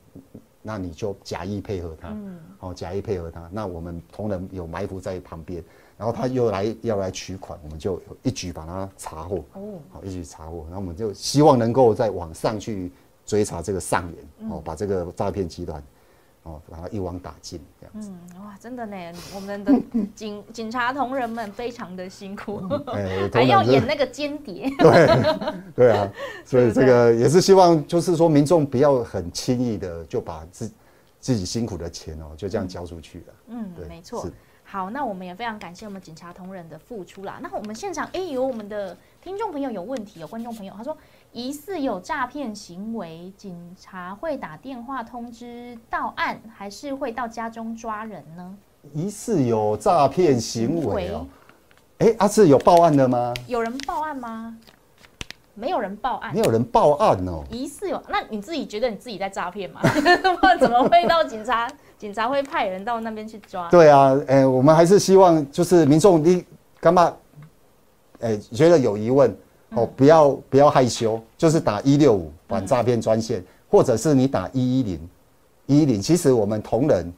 [0.62, 3.50] 那你就假意配合他，嗯哦，假意配合他。
[3.52, 5.64] 那我们同仁有埋伏在旁边，
[6.00, 9.44] 然后他又来要来取款，我们就一举把他查获。
[9.54, 12.90] 哦，好，一举查获，那我们就希望能够再往上去
[13.26, 15.84] 追查这个上元，哦，把这个诈骗集团。
[16.44, 18.10] 哦，把它一网打尽这样子。
[18.10, 18.96] 嗯，哇，真的呢，
[19.36, 19.74] 我们的
[20.16, 22.62] 警警察同仁们非常的辛苦，
[23.34, 24.70] 还要演那个间谍。
[24.80, 26.10] 对，对啊，
[26.46, 30.72] 所以这个也是希望，就是说民众不要很轻易的就把自
[31.20, 33.34] 自己辛苦的钱哦，就这样交出去了。
[33.48, 34.26] 嗯，没错。
[34.72, 37.40] 好，那我们也非常感谢我们警察同仁的付出啦。
[37.42, 40.96] 那我们现场哎，有我们的听众朋友有问题，有观众朋友他说。
[41.32, 48.58] 疑似有诈骗行为，警察会打电话通知到案，还是会到家中抓人呢？
[48.96, 51.28] 疑似有诈骗行为哦，
[52.00, 53.32] 哎，阿志有报案的吗？
[53.46, 54.58] 有人报案吗？
[55.54, 57.44] 没有人报案，没有人报案哦。
[57.52, 59.82] 疑似有，那你自己觉得你自己在诈骗吗？
[60.60, 61.70] 怎么会到警察？
[62.00, 63.70] 警察会派人到那边去抓？
[63.70, 66.44] 对啊，哎，我们还是希望就是民众，你
[66.80, 67.14] 干嘛？
[68.22, 69.38] 哎，觉得有疑问。
[69.76, 75.10] 哦，不要不要害羞，就是打一六五反诈骗专线，或者是你打一一零，
[75.68, 76.02] 一一零。
[76.02, 77.14] 其实我们同仁，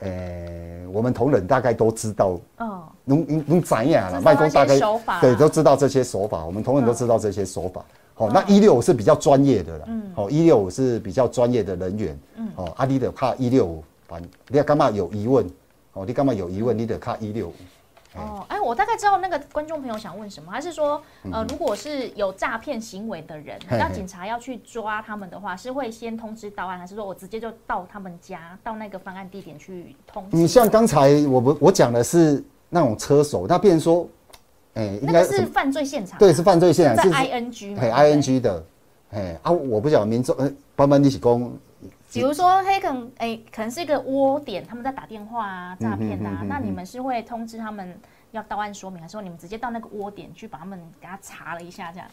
[0.00, 4.20] 诶，我们同仁大概都知道，哦，能能能怎样了？
[4.20, 4.78] 卖公大概
[5.22, 6.44] 对，都知道这些手法。
[6.44, 7.82] 我们同仁都知道这些手法。
[8.14, 9.84] 好，那一六五是比较专业的了。
[9.88, 12.18] 嗯，好，一六五是比较专业的人员。
[12.36, 15.46] 嗯，哦，阿弟的怕一六五反，你要干嘛有疑问？
[15.94, 16.76] 哦，你干嘛有疑问？
[16.76, 17.54] 你得卡一六五。
[18.14, 21.02] 哦，哎，我大概知道那个观众朋友想问什么，还是说，
[21.32, 30.36] 呃，如果是有诈骗行为的人，那警察要去抓他们的话，是会先通知到案，还是说我直接就到他们家，到那个犯案地点去通知？
[30.36, 34.06] 你像刚才我不我讲的是那种车手，那变成说，
[34.74, 38.64] 哎，应该是犯罪现场，对，是犯罪现场，是 I N G，哎，I N G 的，
[39.10, 41.52] 哎啊，我不晓得民众，呃，班班一起攻。
[42.12, 47.98] 比如说黑可能哎，可能是一个窝点，他们在打电话啊，诈骗啊，那你们是会通知他们
[48.32, 52.08] 要到案说明，还是说你们直接到那个窝点去把他们给他查了一下这样？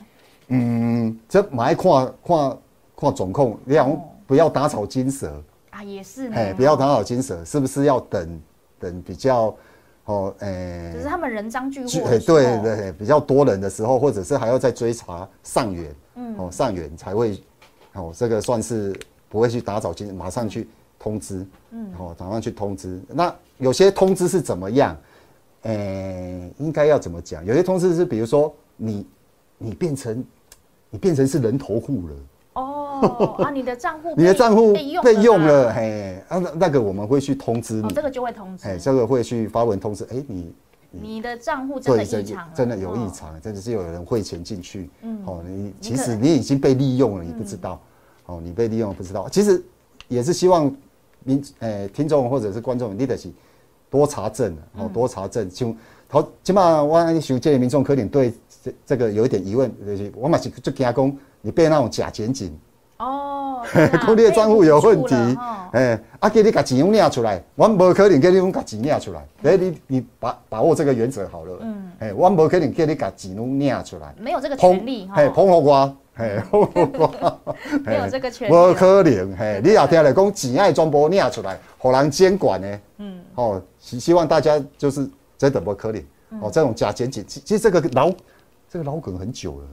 [0.48, 2.58] 嗯，这买看看
[2.96, 8.42] 看总控，你讲不要打草惊蛇啊，也是，哎，不要打草惊蛇，是不是要等
[8.80, 9.54] 等比较
[10.10, 17.42] 哦，哎，只是他们人赃俱获，对对对，比较多人的时候，或者是还要再追查上元，嗯，哦，上元才会，
[17.94, 18.94] 哦，这个算是。
[19.32, 23.00] 不会去打扫清，马上去通知，嗯，哦，马上去通知。
[23.08, 24.98] 那有些通知是怎么样？
[25.62, 27.46] 诶，应该要怎么讲？
[27.46, 29.06] 有些通知是，比如说你，
[29.60, 30.26] 你变成，
[30.90, 32.16] 你变成是人头户了。
[33.02, 34.74] 哦，啊，你的账户，你的账户
[35.04, 40.54] 被用了，嘿，啊，那那个我们会去通知你，这个就会通知，哎，这个会去发文通知，哎，你，
[40.92, 47.80] 你的账户真的异常，真的有异常，真的是有人汇钱进去，嗯，哦，你其实你已经被利用了，你不知道。
[48.32, 49.60] 哦，你被利用不知道，其实
[50.08, 50.72] 也是希望
[51.24, 53.28] 民诶听众或者是观众，你得是
[53.90, 55.50] 多查证哦，多查证。
[55.50, 55.76] 就
[56.08, 58.32] 好，起码我想建议民众可能对
[58.64, 62.56] 这这个有一点疑问，就是我嘛是就惊讲你被那种假检警
[63.00, 65.16] 哦， 讲你的账户有问题，
[65.72, 75.98] 哎，啊给你把钱领出来，我无可能叫你把钱领出来，哎，你你把把握这个原则好了，嗯，哎，我无可能叫你把钱领出来，没有这个权利哈，哎，捧我我。
[76.14, 76.38] 嘿，
[77.86, 79.38] 没有这个权利，无可能。
[79.38, 82.80] 嘿，你也听来讲，钱爱全部领出来，互人监管呢？
[82.98, 86.02] 嗯，哦，希希望大家就是真的不可能。
[86.42, 88.12] 哦，这种假检警，其实这个老
[88.70, 89.66] 这个老梗很久了，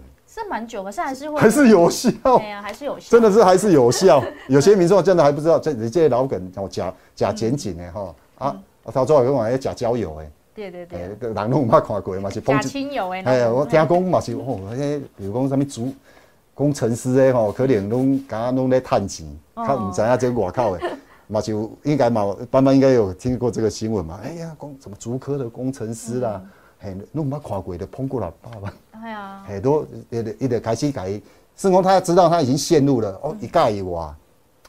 [0.43, 2.11] 是蛮久，可是还是会还是有效。
[2.22, 4.22] 对啊，还是有效，真的是还是有效。
[4.49, 8.57] 有些民众真的还不知道，这你这些老梗哦，假假检警的哈啊，
[8.93, 10.30] 他做个玩意假交友诶。
[10.55, 11.01] 对对对，
[11.32, 13.22] 人拢捌看过嘛是假亲友诶。
[13.22, 15.93] 哎呀，我听讲嘛是哦，那些比如讲什么主。
[16.55, 20.91] 工程师诶吼，可能拢刚刚拢在探钱，他唔知影这外口诶，
[21.28, 24.18] 嘛就应该嘛，班班应该有听过这个新闻嘛？
[24.24, 26.41] 哎呀，工什么竹科的工程师啦，
[26.78, 28.72] 嘿，拢捌看过的，碰过了爸爸。
[29.03, 31.09] 哎呀，嘿，都一一直开始改，
[31.57, 34.15] 甚至他知道他已经陷入了，哦，一介意我，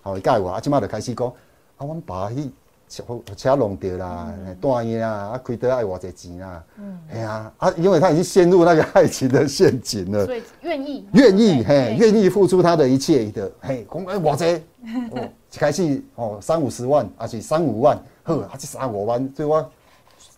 [0.02, 2.50] 好一介话，啊，即马就开始讲，啊，阮爸去。
[2.90, 3.04] 车
[3.36, 12.30] 车弄掉啦，断业啊，啊，亏得爱偌济钱啊，嗯，哎呀，啊，因为他已经陷入那个爱情的陷阱了，所以愿意，愿意，嘿，愿意。
[12.30, 14.64] 付出他的一切的，嘿，讲哎偌济，
[15.12, 19.70] 哦，一开始哦三五十万，还是三五万，呵，啊是三五万，对我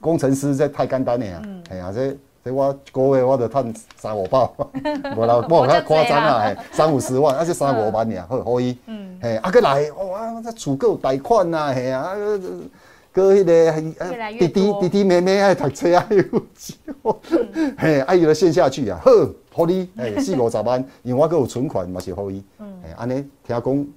[0.02, 2.18] 工程师这太简单了呀，哎呀这。
[2.44, 4.40] 这我一个月我就赚三五百，
[5.16, 8.78] 无啦， 无遐夸张啊，三五十万，啊，是三五万尔，好可以。
[8.88, 12.14] 嗯，嘿，啊，佮来，哇，这厝够贷款呐，嘿啊，
[13.12, 13.72] 哥迄个
[14.38, 16.22] 弟弟弟弟妹妹爱读册啊，有
[16.56, 17.20] 少，
[17.78, 19.12] 嘿，啊伊就陷下去啊，好，
[19.52, 23.16] 互你，哎，四五十万， 因为我佫有存款嘛是互伊，哎，安尼
[23.46, 23.88] 听讲，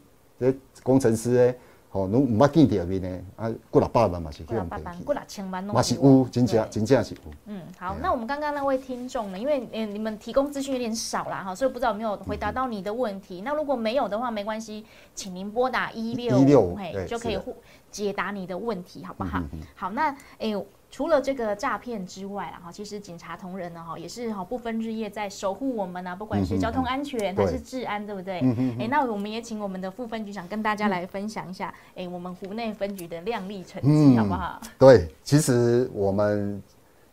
[0.40, 1.54] 这工程师诶，
[1.92, 7.20] 吼，侬毋捌见着面呢，啊，几六百万嘛是去用摕去过六百万，过六千万拢嘛是有，真正真正是有。
[7.44, 9.38] 嗯，好，那我们刚刚那位听众呢？
[9.38, 13.42] 因为呃你们提供资讯有点少啦哈，所以不知道有没有回答到你的问题。
[13.42, 17.54] 那如果没有的话，没关系，请您拨打一六165嘿对是的就可以互
[17.90, 19.38] 解答你的问题，好不好？
[19.40, 20.56] 嗯嗯嗯好，那诶。
[20.92, 28.40] 除了这个诈骗之外啊，哈，其实警察同仁呢，哈，也是哈不分日夜在守护我们啊，不管是交通安全还是治安，对不对？
[28.78, 34.60] 哎，那我们也请我们的副分局长跟大家来分享一下，哎，我们湖内分局的亮丽成绩，嗯好不好？
[34.78, 36.62] 对，其实我们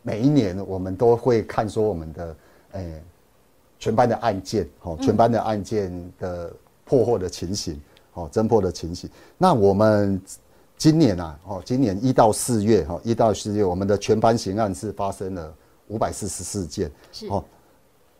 [0.02, 2.36] 每一年我们都会看说我们的
[2.72, 3.02] 哎、
[3.78, 6.52] 全班的案件，哦，全班的案件的
[6.84, 7.80] 破获的情形，
[8.12, 9.08] 哦，侦破的情形。
[9.38, 10.20] 那我们
[10.80, 15.54] 今年啊，哦，今年一到四月，哈，一到四月，我们的全班刑案是发生了
[15.88, 17.26] 五百四十四件，是。
[17.26, 17.44] 哦，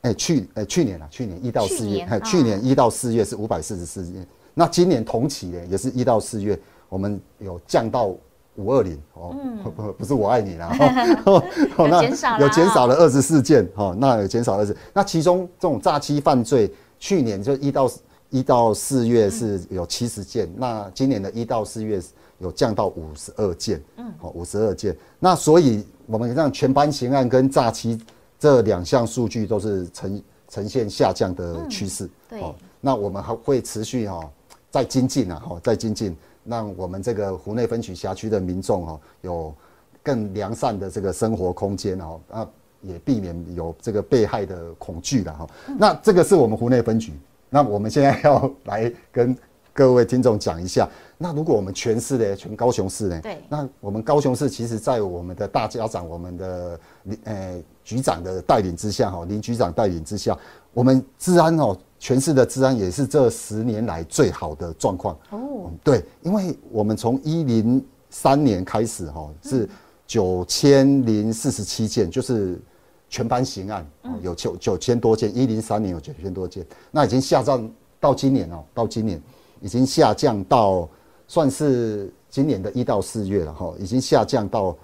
[0.03, 8.15] 哎、去哎、去年啊，去年一到四月，哎、去年一到四月是五百四十四件，那今年同期呢，也是一到四月，我们有降到
[8.57, 9.35] 五二零哦，
[9.65, 10.71] 不不是我爱你啦，
[11.25, 11.43] 哦
[11.77, 17.91] 哦有减少有减少了二十四件，哦，那有减少二十，那其中这种诈欺犯罪，去年就一到
[18.29, 21.99] 一到四月是有七十件，那今年的一到四月
[22.41, 28.01] 有降到五十二件，嗯，好五十二件，那所以我们让全班刑案跟诈欺
[28.39, 32.41] 这两项数据都是呈呈现下降的趋势，对。
[32.41, 34.29] 哦，那我们还会持续哈、
[34.71, 39.55] 再精进啊，哈，再精进，让我们这个湖内分局辖区的民众哦，有
[40.03, 42.49] 更良善的这个生活空间哦，那，
[42.83, 45.47] 也避免有这个被害的恐惧了哈。
[45.79, 47.13] 那这个是我们湖内分局，
[47.51, 49.37] 那我们现在要来跟
[49.73, 53.39] 各位听众讲一下，那如果我们全市呢，全高雄市呢，对。
[53.49, 56.81] 那我们高雄市其实在我们的大家长、我们的
[57.25, 60.37] 呃局长的带领之下，哈，林局长带领之下，
[60.73, 65.17] 我们治安哦，全市的治安也是这十年来最好的状况。
[65.31, 69.69] 哦，对，因为我们从一零三年开始哈、是
[70.07, 72.61] 九千零四十七件，就是
[73.09, 79.21] 全班刑案，哦有九九千多件，一零三年有九千多件，那已经下降到今年哦，到今年
[79.61, 80.89] 已经下降到
[81.29, 84.77] 算是今年的一到四月了哈、已经下降到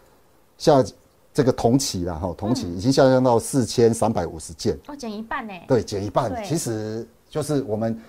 [0.59, 0.85] 下
[1.33, 4.79] 这个同期了哈、同期已经下降到四千三百五十件。
[4.87, 5.53] 哦，减一半呢。
[5.69, 6.43] 对，减一半。
[6.45, 8.01] 其实就是我们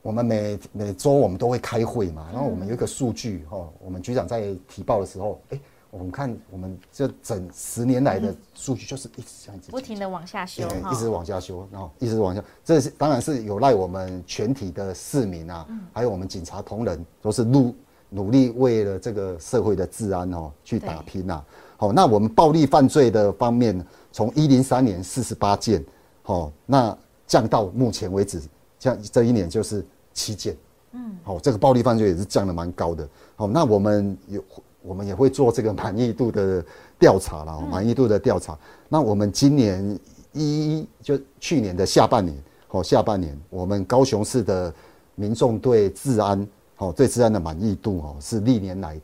[0.00, 5.60] 我们每每周我们都会开会嘛，然后我们有一个数据哈、我们局长在提报的时候，哎、
[5.92, 17.74] 我们看我们这整十年来的数据就是一直这样子不停的往下修一直往下修，然后一直往下，这是当然是有赖我们全体的市民啊，还有我们警察同仁都是努
[18.08, 21.44] 努力为了这个社会的治安哦去打拼呐、
[21.76, 23.78] 好、那我们暴力犯罪的方面，
[24.10, 25.84] 从一零三年四十八件，
[26.22, 28.40] 好、那降到目前为止，
[28.78, 29.84] 像这一年就是
[30.14, 30.56] 七件。
[30.92, 33.08] 嗯，好、这个暴力犯罪也是降的蛮高的。
[33.36, 34.42] 好、那我们有
[34.82, 36.64] 我们也会做这个满意度的
[36.98, 38.58] 调查啦，哦满意度的调查。
[38.88, 39.98] 那我们今年
[40.32, 42.36] 一就去年的下半年，
[42.70, 44.72] 哦，下半年我们高雄市的
[45.14, 46.46] 民众对治安，
[46.78, 49.00] 哦，对治安的满意度哦，是历年来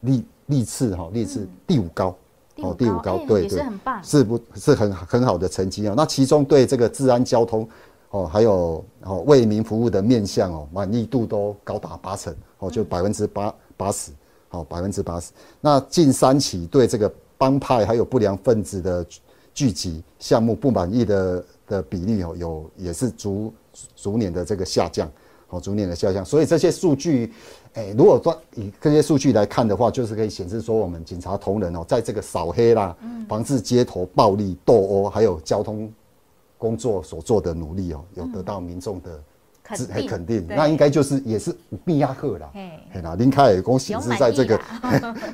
[0.00, 2.14] 历历次哈历次第五高。
[2.58, 3.64] 哦第五高对对是
[4.04, 5.94] 是不是很很好的成绩啊？
[5.96, 7.68] 那其中对这个治安交通
[8.10, 14.12] 哦，还有哦为民服务的面向哦，满意度都高达八成哦，就百分之八八十
[14.54, 15.32] 哦，百分之八十。
[15.60, 19.20] 那近三起对这个帮派还有不良分子的聚
[19.52, 23.52] 聚集项目不满意的的比例哦，有也是逐
[23.94, 25.10] 逐年的这个下降。
[25.50, 27.30] 哦，逐年的下降，所以这些数据，
[27.74, 32.96] 诶、如果说以这些数据来看的话，就是可以显示说，我们警察同仁哦，在这个扫黑啦、
[33.28, 35.92] 防治街头暴力、斗殴，还有交通
[36.56, 39.22] 工作所做的努力哦，有得到民众的支
[39.64, 42.50] 肯定肯定，那应该就是也是有必亚克啦。
[42.52, 44.60] 嘿，嘿啦，林凯尔公显示在这个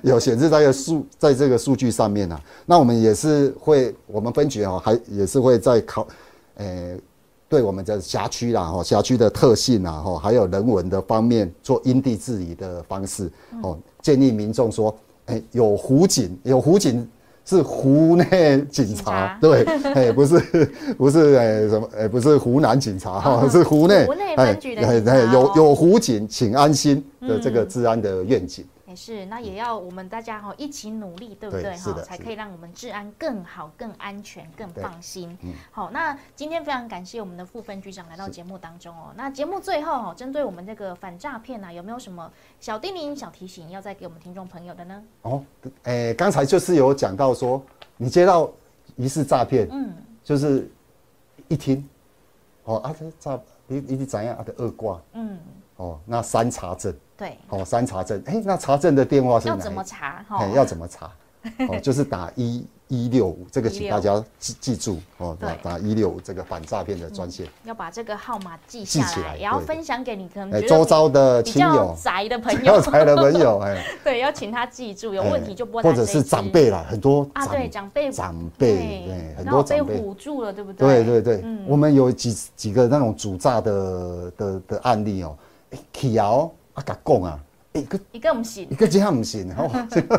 [0.03, 6.07] 有 显示在这个数在这个数据上面啊，那我们也是会，我们分局哦，还也是会在考，
[6.59, 6.97] 诶、
[7.49, 13.29] 对我们的辖区啦，哈，辖区的特性啊，哈，还有人文的方面做因地制宜的方式，
[13.65, 17.07] 哦，建议民众说，哎、有湖景，有湖警
[17.51, 19.05] 是湖内警警察。
[19.05, 20.39] 察，对，哎，不是
[20.97, 28.65] 不是哎什么哎，不是湖南警察 哈，是湖内湖内哎分局的有有湖警，请安心的这个治安的愿景。
[28.91, 31.93] 也是，那也要我们大家哈一起努力，对不对哈？
[32.03, 35.39] 才可以让我们治安更好、更安全、更放心。
[35.71, 39.13] 好，那今天非常感谢我们的副分局长来到节目当中哦。
[39.17, 45.03] 那节目最后哈，针对我们这个反诈骗呢，有没有什么小叮咛、小提醒要再给我们听众朋友的呢？
[45.23, 45.45] 哦，
[45.85, 47.65] 诶，刚才就是有讲到说，
[47.97, 48.51] 你接到
[48.97, 50.69] 疑似诈骗，嗯，就是
[51.47, 51.89] 一听，
[52.65, 55.39] 哦啊，这诈，你你怎样啊的二挂，嗯。
[55.77, 60.25] 哦，那三查证，对，哦，三查证，哎，那查证的电话是要怎么查？
[60.27, 61.11] 哈，要怎么查？
[61.69, 62.67] 哦， 就是打一。
[62.93, 78.75] 一六五，这个请大家记记住哦，打打一六五这个反诈骗的专线，要把这个号码记下来，也要分享给你可能周遭的亲友、宅的朋友、宅的朋友，哎， 对，要请他记住，有问题就拨或者是长辈啦，很多啊，对，长辈长辈，
[79.07, 80.01] 对，很多长辈。
[80.01, 81.05] 唬住了，对不对？
[81.05, 85.39] 对对对，我们有几几个那种主诈的的的案例哦，
[85.71, 87.39] 哎，起瑶啊，甲讲啊。
[87.73, 89.67] 一个一个不行，一个这样不行，然后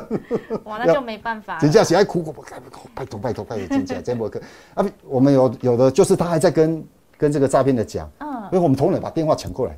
[0.64, 1.60] 哇，那就没办法。
[1.60, 4.41] 真正是爱苦苦拜托拜托拜托，真正 真不可
[4.74, 4.86] 啊！
[5.04, 6.82] 我们有有的就是他还在跟
[7.18, 9.78] 跟这个诈骗的讲，嗯，因为我们同仁把电话抢过来，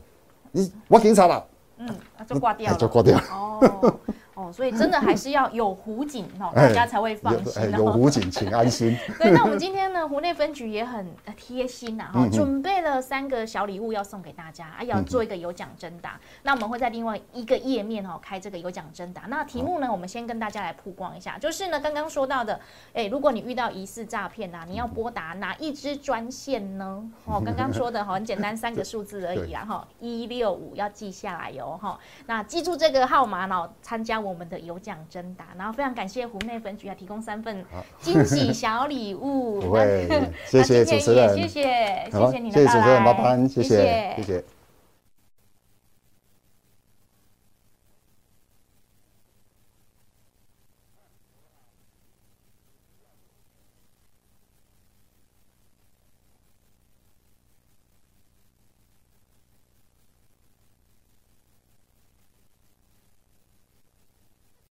[0.52, 1.44] 你我警察了，
[1.80, 1.90] 嗯，
[2.28, 3.24] 就挂掉了，就挂掉了。
[3.32, 4.00] 哦。
[4.36, 7.72] 哦，所以真的还是要有湖景哦， 大家才会放心。
[7.74, 8.98] 有湖景，请安心。
[9.20, 16.20] 对，那我们今天呢，湖内分局也很贴心呐，哈，准备了三个小礼物要送给大家，啊，要做一个有奖征答。
[16.42, 19.24] 那我们会在另外一个页面哦开这个有奖征答。
[19.28, 22.60] 那题目呢，我们先跟大家来曝光一下，就是呢刚刚说到的，
[22.94, 27.08] 哎，如果你遇到疑似诈骗呐，你要拨打哪一支专线呢？
[27.26, 32.00] 哦，刚刚说的哈很简单，三个数字而已啊，哈，一六五要记下来哟，哈。
[32.26, 34.23] 那记住这个号码呢，参加。
[34.24, 37.64] 我们的有奖征答，然后非常感谢湖内分局啊提供三份
[38.00, 39.60] 惊喜小礼物。
[39.62, 40.08] 不会，
[40.46, 41.64] 谢谢主持人，谢谢
[42.12, 44.44] 谢谢你的到来，谢谢主持人，拜拜，谢谢谢谢。